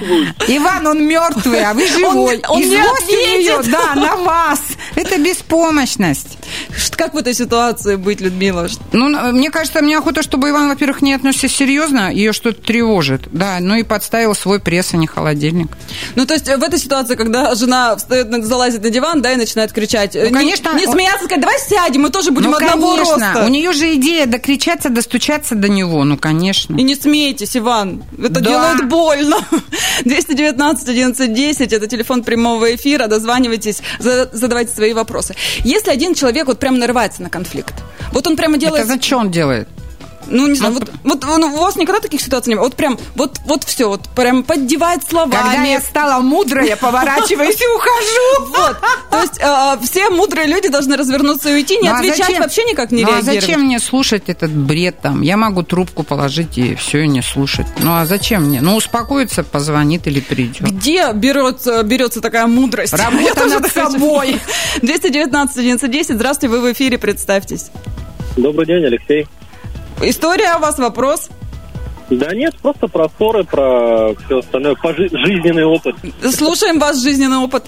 Иван, 0.48 0.86
он 0.86 1.06
мертвый, 1.06 1.62
а 1.64 1.74
вы 1.74 1.86
живой. 1.86 2.42
он 2.48 2.60
И 2.62 2.66
не 2.66 2.78
ответит. 2.78 3.70
да, 3.70 3.94
на 3.94 4.16
вас. 4.16 4.60
Это 4.94 5.18
беспомощность. 5.18 6.38
Как 6.96 7.12
в 7.14 7.16
этой 7.18 7.34
ситуации 7.34 7.96
быть, 7.96 8.20
Людмила? 8.20 8.68
Ну, 8.92 9.08
мне 9.32 9.50
кажется, 9.50 9.82
мне 9.82 9.98
охота, 9.98 10.22
чтобы 10.22 10.48
Иван, 10.50 10.68
во-первых, 10.68 11.02
не 11.02 11.12
относился 11.12 11.48
серьезно, 11.56 12.12
ее 12.12 12.32
что-то 12.32 12.62
тревожит. 12.62 13.22
Да, 13.32 13.58
ну 13.60 13.74
и 13.76 13.82
подставил 13.82 14.34
свой 14.34 14.60
пресс, 14.60 14.94
а 14.94 14.96
не 14.96 15.06
холодильник. 15.06 15.68
Ну, 16.14 16.24
то 16.26 16.34
есть 16.34 16.48
э, 16.48 16.56
в 16.56 16.62
этой 16.62 16.78
ситуации, 16.78 17.14
когда 17.14 17.54
жена 17.54 17.96
встает, 17.96 18.28
залазит 18.44 18.82
на 18.82 18.90
диван, 18.90 19.20
да, 19.22 19.32
и 19.32 19.36
начинает 19.36 19.72
кричать. 19.72 20.16
э, 20.16 20.20
Ну, 20.20 20.26
не- 20.28 20.32
конечно, 20.32 20.72
Не, 20.74 20.86
он- 20.86 20.92
смеяться, 20.94 21.24
сказать, 21.26 21.40
давай 21.40 21.58
сядем, 21.60 22.02
мы 22.02 22.10
тоже 22.10 22.30
будем 22.30 22.50
ну, 22.50 22.56
одного 22.56 22.94
конечно, 22.96 23.32
роста. 23.32 23.44
у 23.44 23.48
нее 23.48 23.72
же 23.72 23.94
идея 23.96 24.26
докричаться, 24.26 24.88
достучаться 24.88 25.54
до 25.54 25.68
него, 25.68 26.02
ну, 26.04 26.16
конечно. 26.16 26.74
И 26.76 26.82
не 26.82 26.94
смейтесь, 26.94 27.56
Иван. 27.56 28.04
Это 28.18 28.40
Да. 28.40 28.40
делает 28.40 28.88
больно. 28.88 29.36
219 30.04 30.88
11 30.88 31.32
10 31.34 31.72
это 31.72 31.86
телефон 31.86 32.22
прямого 32.22 32.74
эфира. 32.74 33.06
Дозванивайтесь, 33.06 33.80
за- 33.98 34.28
задавайте 34.32 34.72
свои 34.74 34.92
вопросы. 34.92 35.34
Если 35.64 35.90
один 35.90 36.14
человек 36.14 36.35
вот 36.44 36.58
прям 36.58 36.78
нарывается 36.78 37.22
на 37.22 37.30
конфликт, 37.30 37.74
вот 38.12 38.26
он 38.26 38.36
прямо 38.36 38.58
делает... 38.58 38.84
Это 38.84 38.94
за 38.94 39.02
что 39.02 39.18
он 39.18 39.30
делает? 39.30 39.68
Ну, 40.28 40.46
не 40.46 40.54
знаю, 40.54 40.74
вот, 40.74 40.90
вот 41.04 41.24
ну, 41.24 41.54
у 41.54 41.58
вас 41.58 41.76
никогда 41.76 42.00
таких 42.00 42.20
ситуаций 42.20 42.50
не 42.50 42.56
было? 42.56 42.64
Вот 42.64 42.74
прям, 42.74 42.98
вот, 43.14 43.38
вот 43.46 43.64
все, 43.64 43.88
вот 43.88 44.02
прям 44.14 44.42
поддевает 44.42 45.02
словами. 45.04 45.32
Когда 45.32 45.62
я 45.62 45.80
стала 45.80 46.20
мудрая, 46.20 46.76
поворачиваюсь 46.76 47.60
и 47.60 47.66
ухожу. 47.66 48.52
Вот. 48.56 48.76
То 49.10 49.20
есть 49.20 49.40
э, 49.40 49.84
все 49.84 50.10
мудрые 50.10 50.46
люди 50.46 50.68
должны 50.68 50.96
развернуться 50.96 51.50
и 51.50 51.54
уйти, 51.54 51.78
не 51.78 51.88
Ну, 51.88 51.94
а 51.94 51.98
отвечать, 51.98 52.38
вообще 52.38 52.64
никак 52.64 52.90
не 52.90 53.02
ну, 53.02 53.10
реагировать. 53.10 53.38
а 53.38 53.40
зачем 53.40 53.60
мне 53.62 53.78
слушать 53.78 54.24
этот 54.26 54.50
бред 54.50 55.00
там? 55.00 55.22
Я 55.22 55.36
могу 55.36 55.62
трубку 55.62 56.02
положить 56.02 56.58
и 56.58 56.74
все, 56.74 57.04
и 57.04 57.08
не 57.08 57.22
слушать. 57.22 57.66
Ну, 57.78 57.96
а 57.96 58.06
зачем 58.06 58.44
мне? 58.44 58.60
Ну, 58.60 58.76
успокоится, 58.76 59.44
позвонит 59.44 60.06
или 60.06 60.20
придет. 60.20 60.62
Где 60.62 61.12
берется, 61.12 61.82
берется 61.82 62.20
такая 62.20 62.46
мудрость? 62.46 62.92
Работа 62.92 63.46
над 63.46 63.72
собой. 63.72 64.40
219 64.82 65.56
11 65.58 66.06
Здравствуйте, 66.16 66.54
вы 66.54 66.60
в 66.60 66.72
эфире, 66.72 66.98
представьтесь. 66.98 67.70
Добрый 68.36 68.66
день, 68.66 68.84
Алексей. 68.84 69.26
История 70.02 70.56
у 70.56 70.60
вас, 70.60 70.78
вопрос? 70.78 71.30
Да 72.10 72.32
нет, 72.34 72.54
просто 72.62 72.86
про 72.86 73.08
ссоры, 73.08 73.44
про 73.44 74.14
все 74.26 74.38
остальное, 74.38 74.76
жи- 74.96 75.08
жизненный 75.10 75.64
опыт. 75.64 75.96
Слушаем 76.22 76.78
ваш 76.78 76.96
жизненный 76.98 77.38
опыт. 77.38 77.64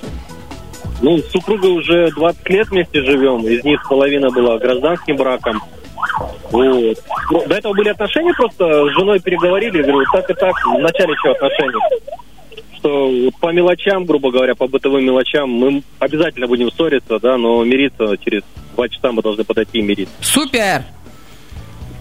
Ну, 1.03 1.19
с 1.19 1.31
супругой 1.31 1.71
уже 1.71 2.11
20 2.11 2.49
лет 2.51 2.69
вместе 2.69 3.03
живем, 3.03 3.47
из 3.47 3.65
них 3.65 3.81
половина 3.89 4.31
была 4.31 4.59
гражданским 4.59 5.17
браком. 5.17 5.61
Вот. 6.51 6.99
Ну, 7.31 7.47
До 7.47 7.55
этого 7.55 7.73
были 7.75 7.89
отношения, 7.89 8.33
просто 8.35 8.65
с 8.87 8.93
женой 8.99 9.21
переговорили, 9.21 9.83
говорю, 9.83 10.07
так 10.13 10.29
и 10.31 10.35
так, 10.35 10.55
в 10.67 10.79
начале 10.79 11.13
еще 11.13 11.31
отношений. 11.33 11.73
Что 12.77 13.09
вот 13.11 13.35
по 13.41 13.53
мелочам, 13.53 14.05
грубо 14.05 14.31
говоря, 14.31 14.55
по 14.55 14.69
бытовым 14.69 15.05
мелочам, 15.05 15.51
мы 15.51 15.83
обязательно 15.99 16.47
будем 16.47 16.71
ссориться, 16.71 17.19
да, 17.19 17.37
но 17.37 17.65
мириться 17.65 18.17
через 18.19 18.43
два 18.77 18.89
часа 18.89 19.11
мы 19.11 19.23
должны 19.23 19.43
подойти 19.45 19.79
и 19.79 19.83
мириться. 19.83 20.15
Супер! 20.21 20.85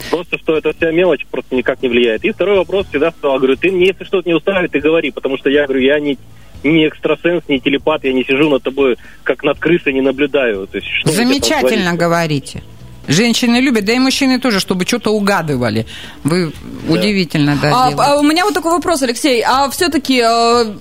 Просто, 0.10 0.38
что 0.38 0.58
эта 0.58 0.74
вся 0.74 0.92
мелочь 0.92 1.26
просто 1.30 1.56
никак 1.56 1.82
не 1.82 1.90
влияет. 1.90 2.24
И 2.24 2.32
второй 2.32 2.58
вопрос 2.58 2.88
всегда 2.88 3.12
сказал, 3.12 3.38
говорю, 3.38 3.56
ты 3.56 3.72
мне, 3.72 3.88
если 3.88 4.04
что-то 4.04 4.28
не 4.28 4.36
устраивает, 4.36 4.72
ты 4.72 4.80
говори, 4.80 5.12
потому 5.12 5.38
что 5.38 5.50
я 5.50 5.66
говорю, 5.66 5.82
я 5.82 6.00
не, 6.00 6.18
не 6.64 6.88
экстрасенс, 6.88 7.44
не 7.48 7.60
телепат, 7.60 8.04
я 8.04 8.14
не 8.14 8.24
сижу 8.24 8.50
над 8.50 8.64
тобой, 8.64 8.98
как 9.24 9.44
над 9.44 9.60
крысой, 9.60 9.94
не 9.94 10.02
наблюдаю. 10.02 10.68
То 10.68 10.78
есть, 10.78 10.88
что 10.88 11.10
Замечательно 11.10 11.94
говорите. 11.96 12.64
Женщины 13.08 13.58
любят, 13.58 13.86
да 13.86 13.94
и 13.94 14.00
мужчины 14.00 14.40
тоже, 14.40 14.60
чтобы 14.60 14.86
что-то 14.86 15.12
угадывали. 15.12 15.86
Вы 16.24 16.52
удивительно, 16.90 17.58
да, 17.62 17.70
А, 17.70 17.90
делаете. 17.92 18.12
а 18.12 18.20
у 18.20 18.24
меня 18.24 18.44
вот 18.46 18.54
такой 18.54 18.72
вопрос, 18.72 19.02
Алексей. 19.02 19.42
А 19.42 19.70
все-таки, 19.70 20.22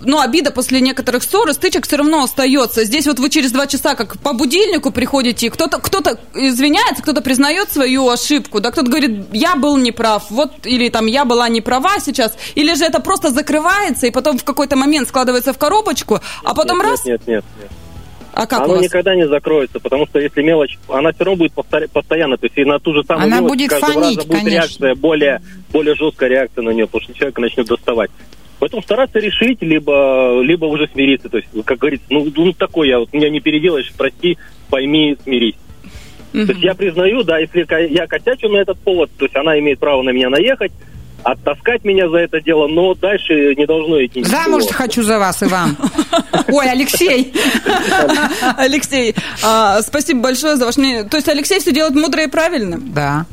ну, 0.04 0.20
обида 0.20 0.50
после 0.50 0.80
некоторых 0.80 1.22
ссор 1.22 1.48
и 1.48 1.52
стычек 1.52 1.86
все 1.86 1.96
равно 1.96 2.22
остается. 2.24 2.84
Здесь 2.84 3.06
вот 3.06 3.18
вы 3.18 3.30
через 3.30 3.52
два 3.52 3.66
часа 3.66 3.94
как 3.94 4.18
по 4.18 4.32
будильнику 4.32 4.90
приходите, 4.90 5.50
кто-то 5.50 5.78
кто 5.78 6.02
извиняется, 6.34 7.02
кто-то 7.02 7.20
признает 7.20 7.70
свою 7.72 8.08
ошибку, 8.08 8.60
да, 8.60 8.70
кто-то 8.70 8.88
говорит, 8.88 9.26
я 9.32 9.56
был 9.56 9.76
неправ, 9.76 10.24
вот, 10.30 10.52
или 10.64 10.88
там, 10.88 11.06
я 11.06 11.24
была 11.24 11.48
не 11.48 11.60
права 11.60 11.98
сейчас, 12.00 12.34
или 12.54 12.74
же 12.74 12.84
это 12.84 13.00
просто 13.00 13.30
закрывается 13.30 14.06
и 14.06 14.10
потом 14.10 14.38
в 14.38 14.44
какой-то 14.44 14.76
момент 14.76 15.08
складывается 15.08 15.52
в 15.52 15.58
коробочку, 15.58 16.20
а 16.44 16.54
потом 16.54 16.78
нет, 16.78 16.86
раз... 16.86 17.04
Нет, 17.04 17.26
нет, 17.26 17.44
нет. 17.60 17.70
А 18.36 18.46
как 18.46 18.60
у 18.60 18.64
Оно 18.64 18.74
вас? 18.74 18.84
никогда 18.84 19.14
не 19.14 19.26
закроется, 19.26 19.80
потому 19.80 20.06
что 20.06 20.18
если 20.18 20.42
мелочь, 20.42 20.76
она 20.88 21.10
все 21.12 21.24
равно 21.24 21.38
будет 21.38 21.54
повторя- 21.54 21.88
постоянно, 21.90 22.36
то 22.36 22.44
есть 22.44 22.58
и 22.58 22.66
на 22.66 22.78
ту 22.78 22.92
же 22.92 23.02
самую 23.02 23.28
Она 23.28 23.36
мелочь 23.40 23.52
будет 23.52 23.72
фонить, 23.72 24.18
раза 24.18 24.28
будет 24.28 24.40
конечно. 24.40 24.50
реакция, 24.50 24.94
более, 24.94 25.40
более 25.72 25.94
жесткая 25.94 26.28
реакция 26.28 26.60
на 26.60 26.68
нее, 26.68 26.84
потому 26.84 27.02
что 27.02 27.14
человек 27.14 27.38
начнет 27.38 27.66
доставать. 27.66 28.10
Поэтому 28.58 28.82
стараться 28.82 29.20
решить, 29.20 29.62
либо, 29.62 30.42
либо 30.42 30.66
уже 30.66 30.86
смириться. 30.88 31.30
То 31.30 31.38
есть, 31.38 31.48
как 31.64 31.78
говорится, 31.78 32.04
ну, 32.10 32.30
ну 32.36 32.52
такой 32.52 32.88
я, 32.88 32.98
вот 32.98 33.10
меня 33.14 33.30
не 33.30 33.40
переделаешь, 33.40 33.90
прости, 33.96 34.36
пойми, 34.68 35.16
смирись. 35.24 35.56
То 36.32 36.40
есть 36.40 36.62
я 36.62 36.74
признаю, 36.74 37.22
да, 37.22 37.38
если 37.38 37.66
я 37.94 38.06
косячу 38.06 38.50
на 38.50 38.58
этот 38.58 38.78
повод, 38.80 39.10
то 39.16 39.24
есть 39.24 39.34
она 39.34 39.58
имеет 39.58 39.78
право 39.78 40.02
на 40.02 40.10
меня 40.10 40.28
наехать, 40.28 40.72
оттаскать 41.26 41.84
меня 41.84 42.08
за 42.08 42.18
это 42.18 42.40
дело, 42.40 42.68
но 42.68 42.94
дальше 42.94 43.54
не 43.56 43.66
должно 43.66 44.04
идти 44.04 44.20
ничего. 44.20 44.36
Замуж 44.36 44.64
хочу 44.70 45.02
за 45.02 45.18
вас, 45.18 45.42
Иван. 45.42 45.76
Ой, 46.48 46.70
Алексей. 46.70 47.32
Алексей, 48.56 49.14
а, 49.42 49.82
спасибо 49.82 50.20
большое 50.20 50.54
за 50.54 50.64
ваше 50.64 50.78
мнение. 50.78 51.02
То 51.02 51.16
есть 51.16 51.28
Алексей 51.28 51.58
все 51.58 51.72
делает 51.72 51.96
мудро 51.96 52.22
и 52.22 52.28
правильно? 52.28 52.78
Да. 52.80 53.26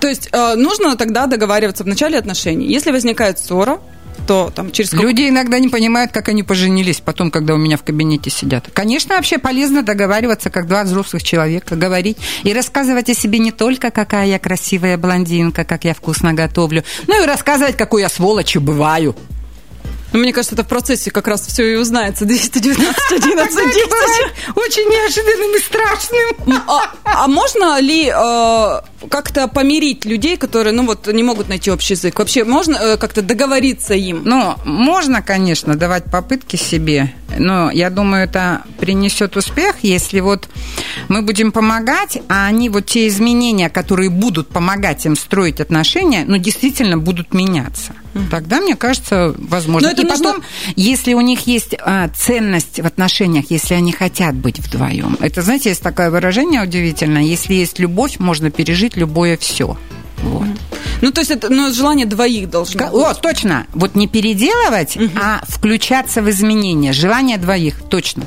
То 0.00 0.08
есть 0.08 0.28
э, 0.30 0.54
нужно 0.56 0.96
тогда 0.96 1.26
договариваться 1.26 1.82
в 1.82 1.86
начале 1.86 2.18
отношений. 2.18 2.66
Если 2.66 2.90
возникает 2.90 3.38
ссора, 3.38 3.78
то 4.26 4.52
там 4.54 4.70
через 4.72 4.90
сколько- 4.90 5.06
Люди 5.06 5.28
иногда 5.28 5.58
не 5.58 5.68
понимают, 5.68 6.12
как 6.12 6.28
они 6.28 6.42
поженились 6.42 7.00
потом, 7.00 7.30
когда 7.30 7.54
у 7.54 7.58
меня 7.58 7.76
в 7.76 7.82
кабинете 7.82 8.30
сидят. 8.30 8.68
Конечно, 8.72 9.16
вообще 9.16 9.38
полезно 9.38 9.82
договариваться, 9.82 10.50
как 10.50 10.66
два 10.66 10.84
взрослых 10.84 11.22
человека, 11.22 11.76
говорить 11.76 12.18
и 12.42 12.52
рассказывать 12.52 13.08
о 13.10 13.14
себе 13.14 13.38
не 13.38 13.52
только, 13.52 13.90
какая 13.90 14.26
я 14.26 14.38
красивая 14.38 14.96
блондинка, 14.98 15.64
как 15.64 15.84
я 15.84 15.94
вкусно 15.94 16.32
готовлю, 16.34 16.84
но 17.06 17.22
и 17.22 17.26
рассказывать, 17.26 17.76
какой 17.76 18.02
я 18.02 18.08
сволочью 18.08 18.60
бываю. 18.60 19.14
Ну, 20.16 20.22
мне 20.22 20.32
кажется, 20.32 20.54
это 20.54 20.64
в 20.64 20.68
процессе 20.68 21.10
как 21.10 21.28
раз 21.28 21.46
все 21.46 21.74
и 21.74 21.76
узнается. 21.76 22.24
219 22.24 22.96
11 23.12 23.34
Тогда 23.34 23.42
это 23.42 23.86
бывает 23.86 24.32
очень 24.54 24.88
неожиданным 24.88 25.54
и 25.54 25.58
страшным. 25.58 26.62
А, 26.66 26.90
а 27.04 27.28
можно 27.28 27.78
ли 27.80 28.06
э, 28.06 29.08
как-то 29.10 29.46
помирить 29.46 30.06
людей, 30.06 30.38
которые, 30.38 30.72
ну 30.72 30.86
вот, 30.86 31.06
не 31.06 31.22
могут 31.22 31.50
найти 31.50 31.70
общий 31.70 31.92
язык? 31.92 32.18
Вообще 32.18 32.44
можно 32.44 32.76
э, 32.76 32.96
как-то 32.96 33.20
договориться 33.20 33.92
им? 33.92 34.22
Ну, 34.24 34.54
можно, 34.64 35.20
конечно, 35.20 35.76
давать 35.76 36.04
попытки 36.10 36.56
себе, 36.56 37.12
но 37.36 37.70
я 37.70 37.90
думаю, 37.90 38.24
это 38.24 38.62
принесет 38.80 39.36
успех, 39.36 39.76
если 39.82 40.20
вот 40.20 40.48
мы 41.08 41.20
будем 41.20 41.52
помогать, 41.52 42.16
а 42.30 42.46
они 42.46 42.70
вот 42.70 42.86
те 42.86 43.06
изменения, 43.08 43.68
которые 43.68 44.08
будут 44.08 44.48
помогать 44.48 45.04
им 45.04 45.14
строить 45.14 45.60
отношения, 45.60 46.24
ну, 46.26 46.38
действительно 46.38 46.96
будут 46.96 47.34
меняться. 47.34 47.92
Тогда, 48.30 48.60
мне 48.60 48.76
кажется, 48.76 49.34
возможно. 49.38 49.88
Но 49.88 49.92
это 49.92 50.02
И 50.02 50.04
нужно- 50.06 50.24
потом, 50.32 50.42
если 50.76 51.14
у 51.14 51.20
них 51.20 51.46
есть 51.46 51.74
а, 51.80 52.08
ценность 52.08 52.80
в 52.80 52.86
отношениях, 52.86 53.46
если 53.50 53.74
они 53.74 53.92
хотят 53.92 54.34
быть 54.34 54.58
вдвоем. 54.58 55.16
Это, 55.20 55.42
знаете, 55.42 55.70
есть 55.70 55.82
такое 55.82 56.10
выражение 56.10 56.62
удивительное. 56.62 57.22
Если 57.22 57.54
есть 57.54 57.78
любовь, 57.78 58.18
можно 58.18 58.50
пережить 58.50 58.96
любое 58.96 59.36
все. 59.36 59.76
Вот. 60.22 60.46
Ну, 61.02 61.12
то 61.12 61.20
есть 61.20 61.30
это 61.30 61.50
ну, 61.50 61.70
желание 61.72 62.06
двоих 62.06 62.48
должно 62.48 62.78
Ка- 62.78 62.90
быть. 62.90 62.94
О, 63.02 63.14
точно. 63.14 63.66
Вот 63.74 63.94
не 63.94 64.08
переделывать, 64.08 64.96
а 65.20 65.42
включаться 65.46 66.22
в 66.22 66.30
изменения. 66.30 66.92
Желание 66.94 67.36
двоих, 67.36 67.82
точно. 67.90 68.24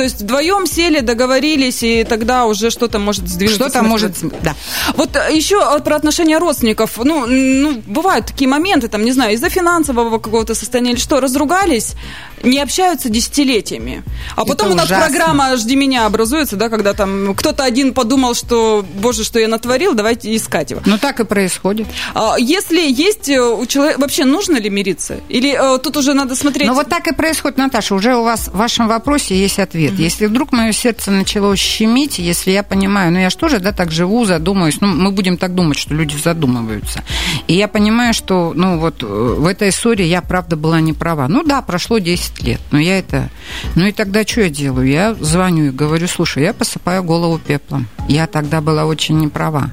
То 0.00 0.04
есть 0.04 0.22
вдвоем 0.22 0.66
сели, 0.66 1.00
договорились, 1.00 1.82
и 1.82 2.04
тогда 2.04 2.46
уже 2.46 2.70
что-то 2.70 2.98
может 2.98 3.28
сдвинуться. 3.28 3.68
Что-то 3.68 3.82
может... 3.82 4.16
Да. 4.42 4.54
Вот 4.96 5.14
э, 5.14 5.36
еще 5.36 5.56
э, 5.56 5.78
про 5.80 5.96
отношения 5.96 6.38
родственников. 6.38 6.92
Ну, 6.96 7.26
ну, 7.26 7.82
бывают 7.86 8.24
такие 8.24 8.48
моменты, 8.48 8.88
там, 8.88 9.04
не 9.04 9.12
знаю, 9.12 9.34
из-за 9.34 9.50
финансового 9.50 10.18
какого-то 10.18 10.54
состояния 10.54 10.92
или 10.92 10.98
что, 10.98 11.20
разругались, 11.20 11.96
не 12.42 12.62
общаются 12.62 13.10
десятилетиями. 13.10 14.02
А 14.36 14.46
потом 14.46 14.68
Это 14.68 14.72
у 14.72 14.76
нас 14.78 14.86
ужасно. 14.86 15.06
программа 15.06 15.54
«Жди 15.58 15.76
меня» 15.76 16.06
образуется, 16.06 16.56
да, 16.56 16.70
когда 16.70 16.94
там 16.94 17.34
кто-то 17.34 17.62
один 17.62 17.92
подумал, 17.92 18.32
что, 18.32 18.82
боже, 18.94 19.22
что 19.22 19.38
я 19.38 19.48
натворил, 19.48 19.92
давайте 19.92 20.34
искать 20.34 20.70
его. 20.70 20.80
Ну, 20.86 20.96
так 20.96 21.20
и 21.20 21.24
происходит. 21.24 21.86
А 22.14 22.36
Если 22.38 22.80
есть 22.80 23.28
э, 23.28 23.38
у 23.38 23.66
человека... 23.66 24.00
Вообще 24.00 24.24
нужно 24.24 24.56
ли 24.56 24.70
мириться? 24.70 25.20
Или 25.28 25.60
тут 25.82 25.98
уже 25.98 26.14
надо 26.14 26.36
смотреть... 26.36 26.68
Ну, 26.68 26.72
вот 26.72 26.88
так 26.88 27.06
и 27.06 27.12
происходит, 27.12 27.58
Наташа. 27.58 27.94
Уже 27.94 28.16
у 28.16 28.24
вас 28.24 28.48
в 28.48 28.56
вашем 28.56 28.88
вопросе 28.88 29.38
есть 29.38 29.58
ответ. 29.58 29.89
Если 29.98 30.26
вдруг 30.26 30.52
мое 30.52 30.72
сердце 30.72 31.10
начало 31.10 31.56
щемить, 31.56 32.18
если 32.18 32.50
я 32.50 32.62
понимаю, 32.62 33.12
ну, 33.12 33.18
я 33.18 33.30
же 33.30 33.36
тоже, 33.36 33.58
да, 33.58 33.72
так 33.72 33.90
живу, 33.90 34.24
задумаюсь, 34.24 34.80
ну, 34.80 34.88
мы 34.88 35.10
будем 35.10 35.36
так 35.36 35.54
думать, 35.54 35.78
что 35.78 35.94
люди 35.94 36.16
задумываются. 36.16 37.02
И 37.46 37.54
я 37.54 37.68
понимаю, 37.68 38.14
что, 38.14 38.52
ну, 38.54 38.78
вот 38.78 39.02
э, 39.02 39.06
в 39.06 39.46
этой 39.46 39.72
ссоре 39.72 40.06
я, 40.06 40.22
правда, 40.22 40.56
была 40.56 40.80
не 40.80 40.92
права. 40.92 41.28
Ну, 41.28 41.42
да, 41.42 41.62
прошло 41.62 41.98
10 41.98 42.42
лет, 42.42 42.60
но 42.70 42.78
я 42.78 42.98
это... 42.98 43.30
Ну, 43.74 43.86
и 43.86 43.92
тогда 43.92 44.24
что 44.24 44.42
я 44.42 44.48
делаю? 44.48 44.88
Я 44.88 45.14
звоню 45.14 45.66
и 45.66 45.70
говорю, 45.70 46.06
слушай, 46.08 46.42
я 46.42 46.52
посыпаю 46.52 47.02
голову 47.02 47.38
пеплом. 47.38 47.86
Я 48.08 48.26
тогда 48.26 48.60
была 48.60 48.86
очень 48.86 49.18
не 49.18 49.28
права. 49.28 49.70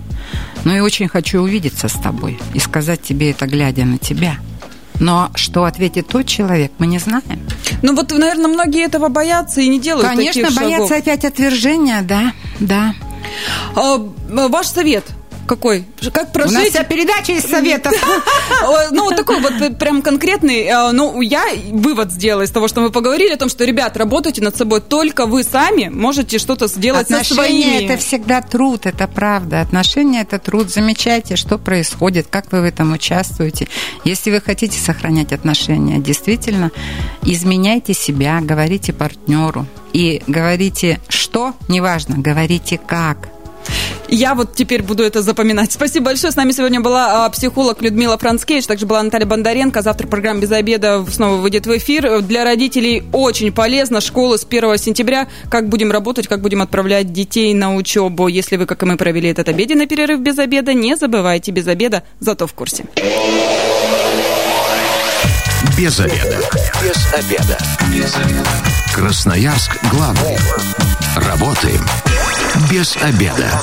Ну, 0.64 0.76
и 0.76 0.80
очень 0.80 1.08
хочу 1.08 1.42
увидеться 1.42 1.88
с 1.88 1.94
тобой 1.94 2.40
и 2.54 2.60
сказать 2.60 3.02
тебе 3.02 3.32
это, 3.32 3.48
глядя 3.48 3.86
на 3.86 3.98
тебя. 3.98 4.38
Но 5.00 5.30
что 5.36 5.66
ответит 5.66 6.08
тот 6.08 6.26
человек, 6.26 6.72
мы 6.80 6.88
не 6.88 7.00
знаем. 7.00 7.48
Ну 7.82 7.96
вот, 7.96 8.12
наверное, 8.12 8.48
многие 8.48 8.84
этого 8.84 9.10
боятся 9.10 9.62
и 9.62 9.68
не 9.68 9.80
делают 9.80 10.08
Конечно, 10.08 10.44
таких 10.44 10.58
боятся 10.58 10.88
шагов. 10.88 11.04
опять 11.04 11.26
отвержения, 11.26 12.02
да, 12.02 12.34
да. 12.60 12.96
А, 13.76 13.98
ваш 13.98 14.68
совет 14.68 15.06
какой? 15.48 15.86
Как 16.14 16.36
У 16.36 16.40
нас 16.40 16.52
прожить? 16.52 16.70
вся 16.74 16.84
передача 16.84 17.32
из 17.34 17.44
советов. 17.46 17.94
Ну, 18.92 19.04
вот 19.06 19.16
такой 19.16 19.40
вот 19.42 19.54
э, 19.62 19.70
прям 19.72 20.02
конкретный. 20.02 20.64
э, 20.66 20.92
Ну, 20.92 21.22
я 21.22 21.44
вывод 21.72 22.12
сделала 22.12 22.44
из 22.44 22.52
того, 22.52 22.68
что 22.68 22.82
мы 22.82 22.90
поговорили 22.92 23.34
о 23.34 23.38
том, 23.38 23.50
что, 23.50 23.66
ребят, 23.66 23.98
работайте 23.98 24.42
над 24.42 24.56
собой. 24.56 24.82
Только 24.82 25.26
вы 25.26 25.44
сами 25.44 25.90
можете 25.90 26.38
что-то 26.40 26.68
сделать 26.68 27.08
со 27.08 27.18
Отношения 27.20 27.64
своими. 27.64 27.86
это 27.86 27.98
всегда 27.98 28.42
труд, 28.42 28.86
это 28.86 29.08
правда. 29.08 29.62
Отношения 29.62 30.22
это 30.22 30.40
труд. 30.40 30.70
Замечайте, 30.70 31.36
что 31.36 31.58
происходит, 31.58 32.28
как 32.30 32.52
вы 32.52 32.62
в 32.62 32.64
этом 32.66 32.94
участвуете. 32.94 33.68
Если 34.04 34.32
вы 34.32 34.42
хотите 34.42 34.80
сохранять 34.80 35.32
отношения, 35.34 35.98
действительно, 36.00 36.72
изменяйте 37.24 37.94
себя, 37.94 38.40
говорите 38.42 38.94
партнеру. 38.94 39.66
И 39.94 40.22
говорите 40.28 41.00
что, 41.08 41.54
неважно, 41.68 42.16
говорите 42.18 42.78
как. 42.78 43.30
Я 44.10 44.36
вот 44.36 44.56
теперь 44.56 44.84
буду 44.84 45.04
это 45.04 45.22
запоминать. 45.22 45.72
Спасибо 45.72 46.06
большое. 46.06 46.32
С 46.32 46.36
нами 46.36 46.52
сегодня 46.52 46.80
была 46.80 47.26
а, 47.26 47.30
психолог 47.30 47.82
Людмила 47.82 48.18
Францкевич, 48.18 48.66
также 48.66 48.86
была 48.86 49.04
Наталья 49.04 49.26
Бондаренко. 49.26 49.82
Завтра 49.82 50.08
программа 50.08 50.40
«Без 50.40 50.52
обеда» 50.52 51.06
снова 51.12 51.36
выйдет 51.36 51.68
в 51.68 51.78
эфир. 51.78 52.22
Для 52.22 52.44
родителей 52.44 53.04
очень 53.12 53.52
полезно. 53.52 54.00
Школа 54.00 54.38
с 54.38 54.46
1 54.46 54.78
сентября. 54.78 55.28
Как 55.50 55.68
будем 55.68 55.92
работать, 55.92 56.28
как 56.28 56.42
будем 56.42 56.62
отправлять 56.62 57.12
детей 57.12 57.54
на 57.54 57.76
учебу. 57.76 58.28
Если 58.28 58.56
вы, 58.56 58.66
как 58.66 58.82
и 58.84 58.86
мы, 58.86 58.98
провели 58.98 59.30
этот 59.30 59.50
обеденный 59.50 59.88
перерыв 59.88 60.22
без 60.22 60.40
обеда, 60.40 60.74
не 60.74 60.96
забывайте 60.96 61.52
без 61.52 61.68
обеда, 61.68 62.04
зато 62.20 62.48
в 62.48 62.54
курсе. 62.54 62.86
Без 65.78 66.00
обеда. 66.00 66.40
Без 66.82 67.14
обеда. 67.14 67.58
Без 67.94 68.16
обеда. 68.16 68.50
Красноярск 68.96 69.78
главный. 69.92 70.38
Работаем 71.16 71.82
без 72.70 72.98
обеда. 72.98 73.62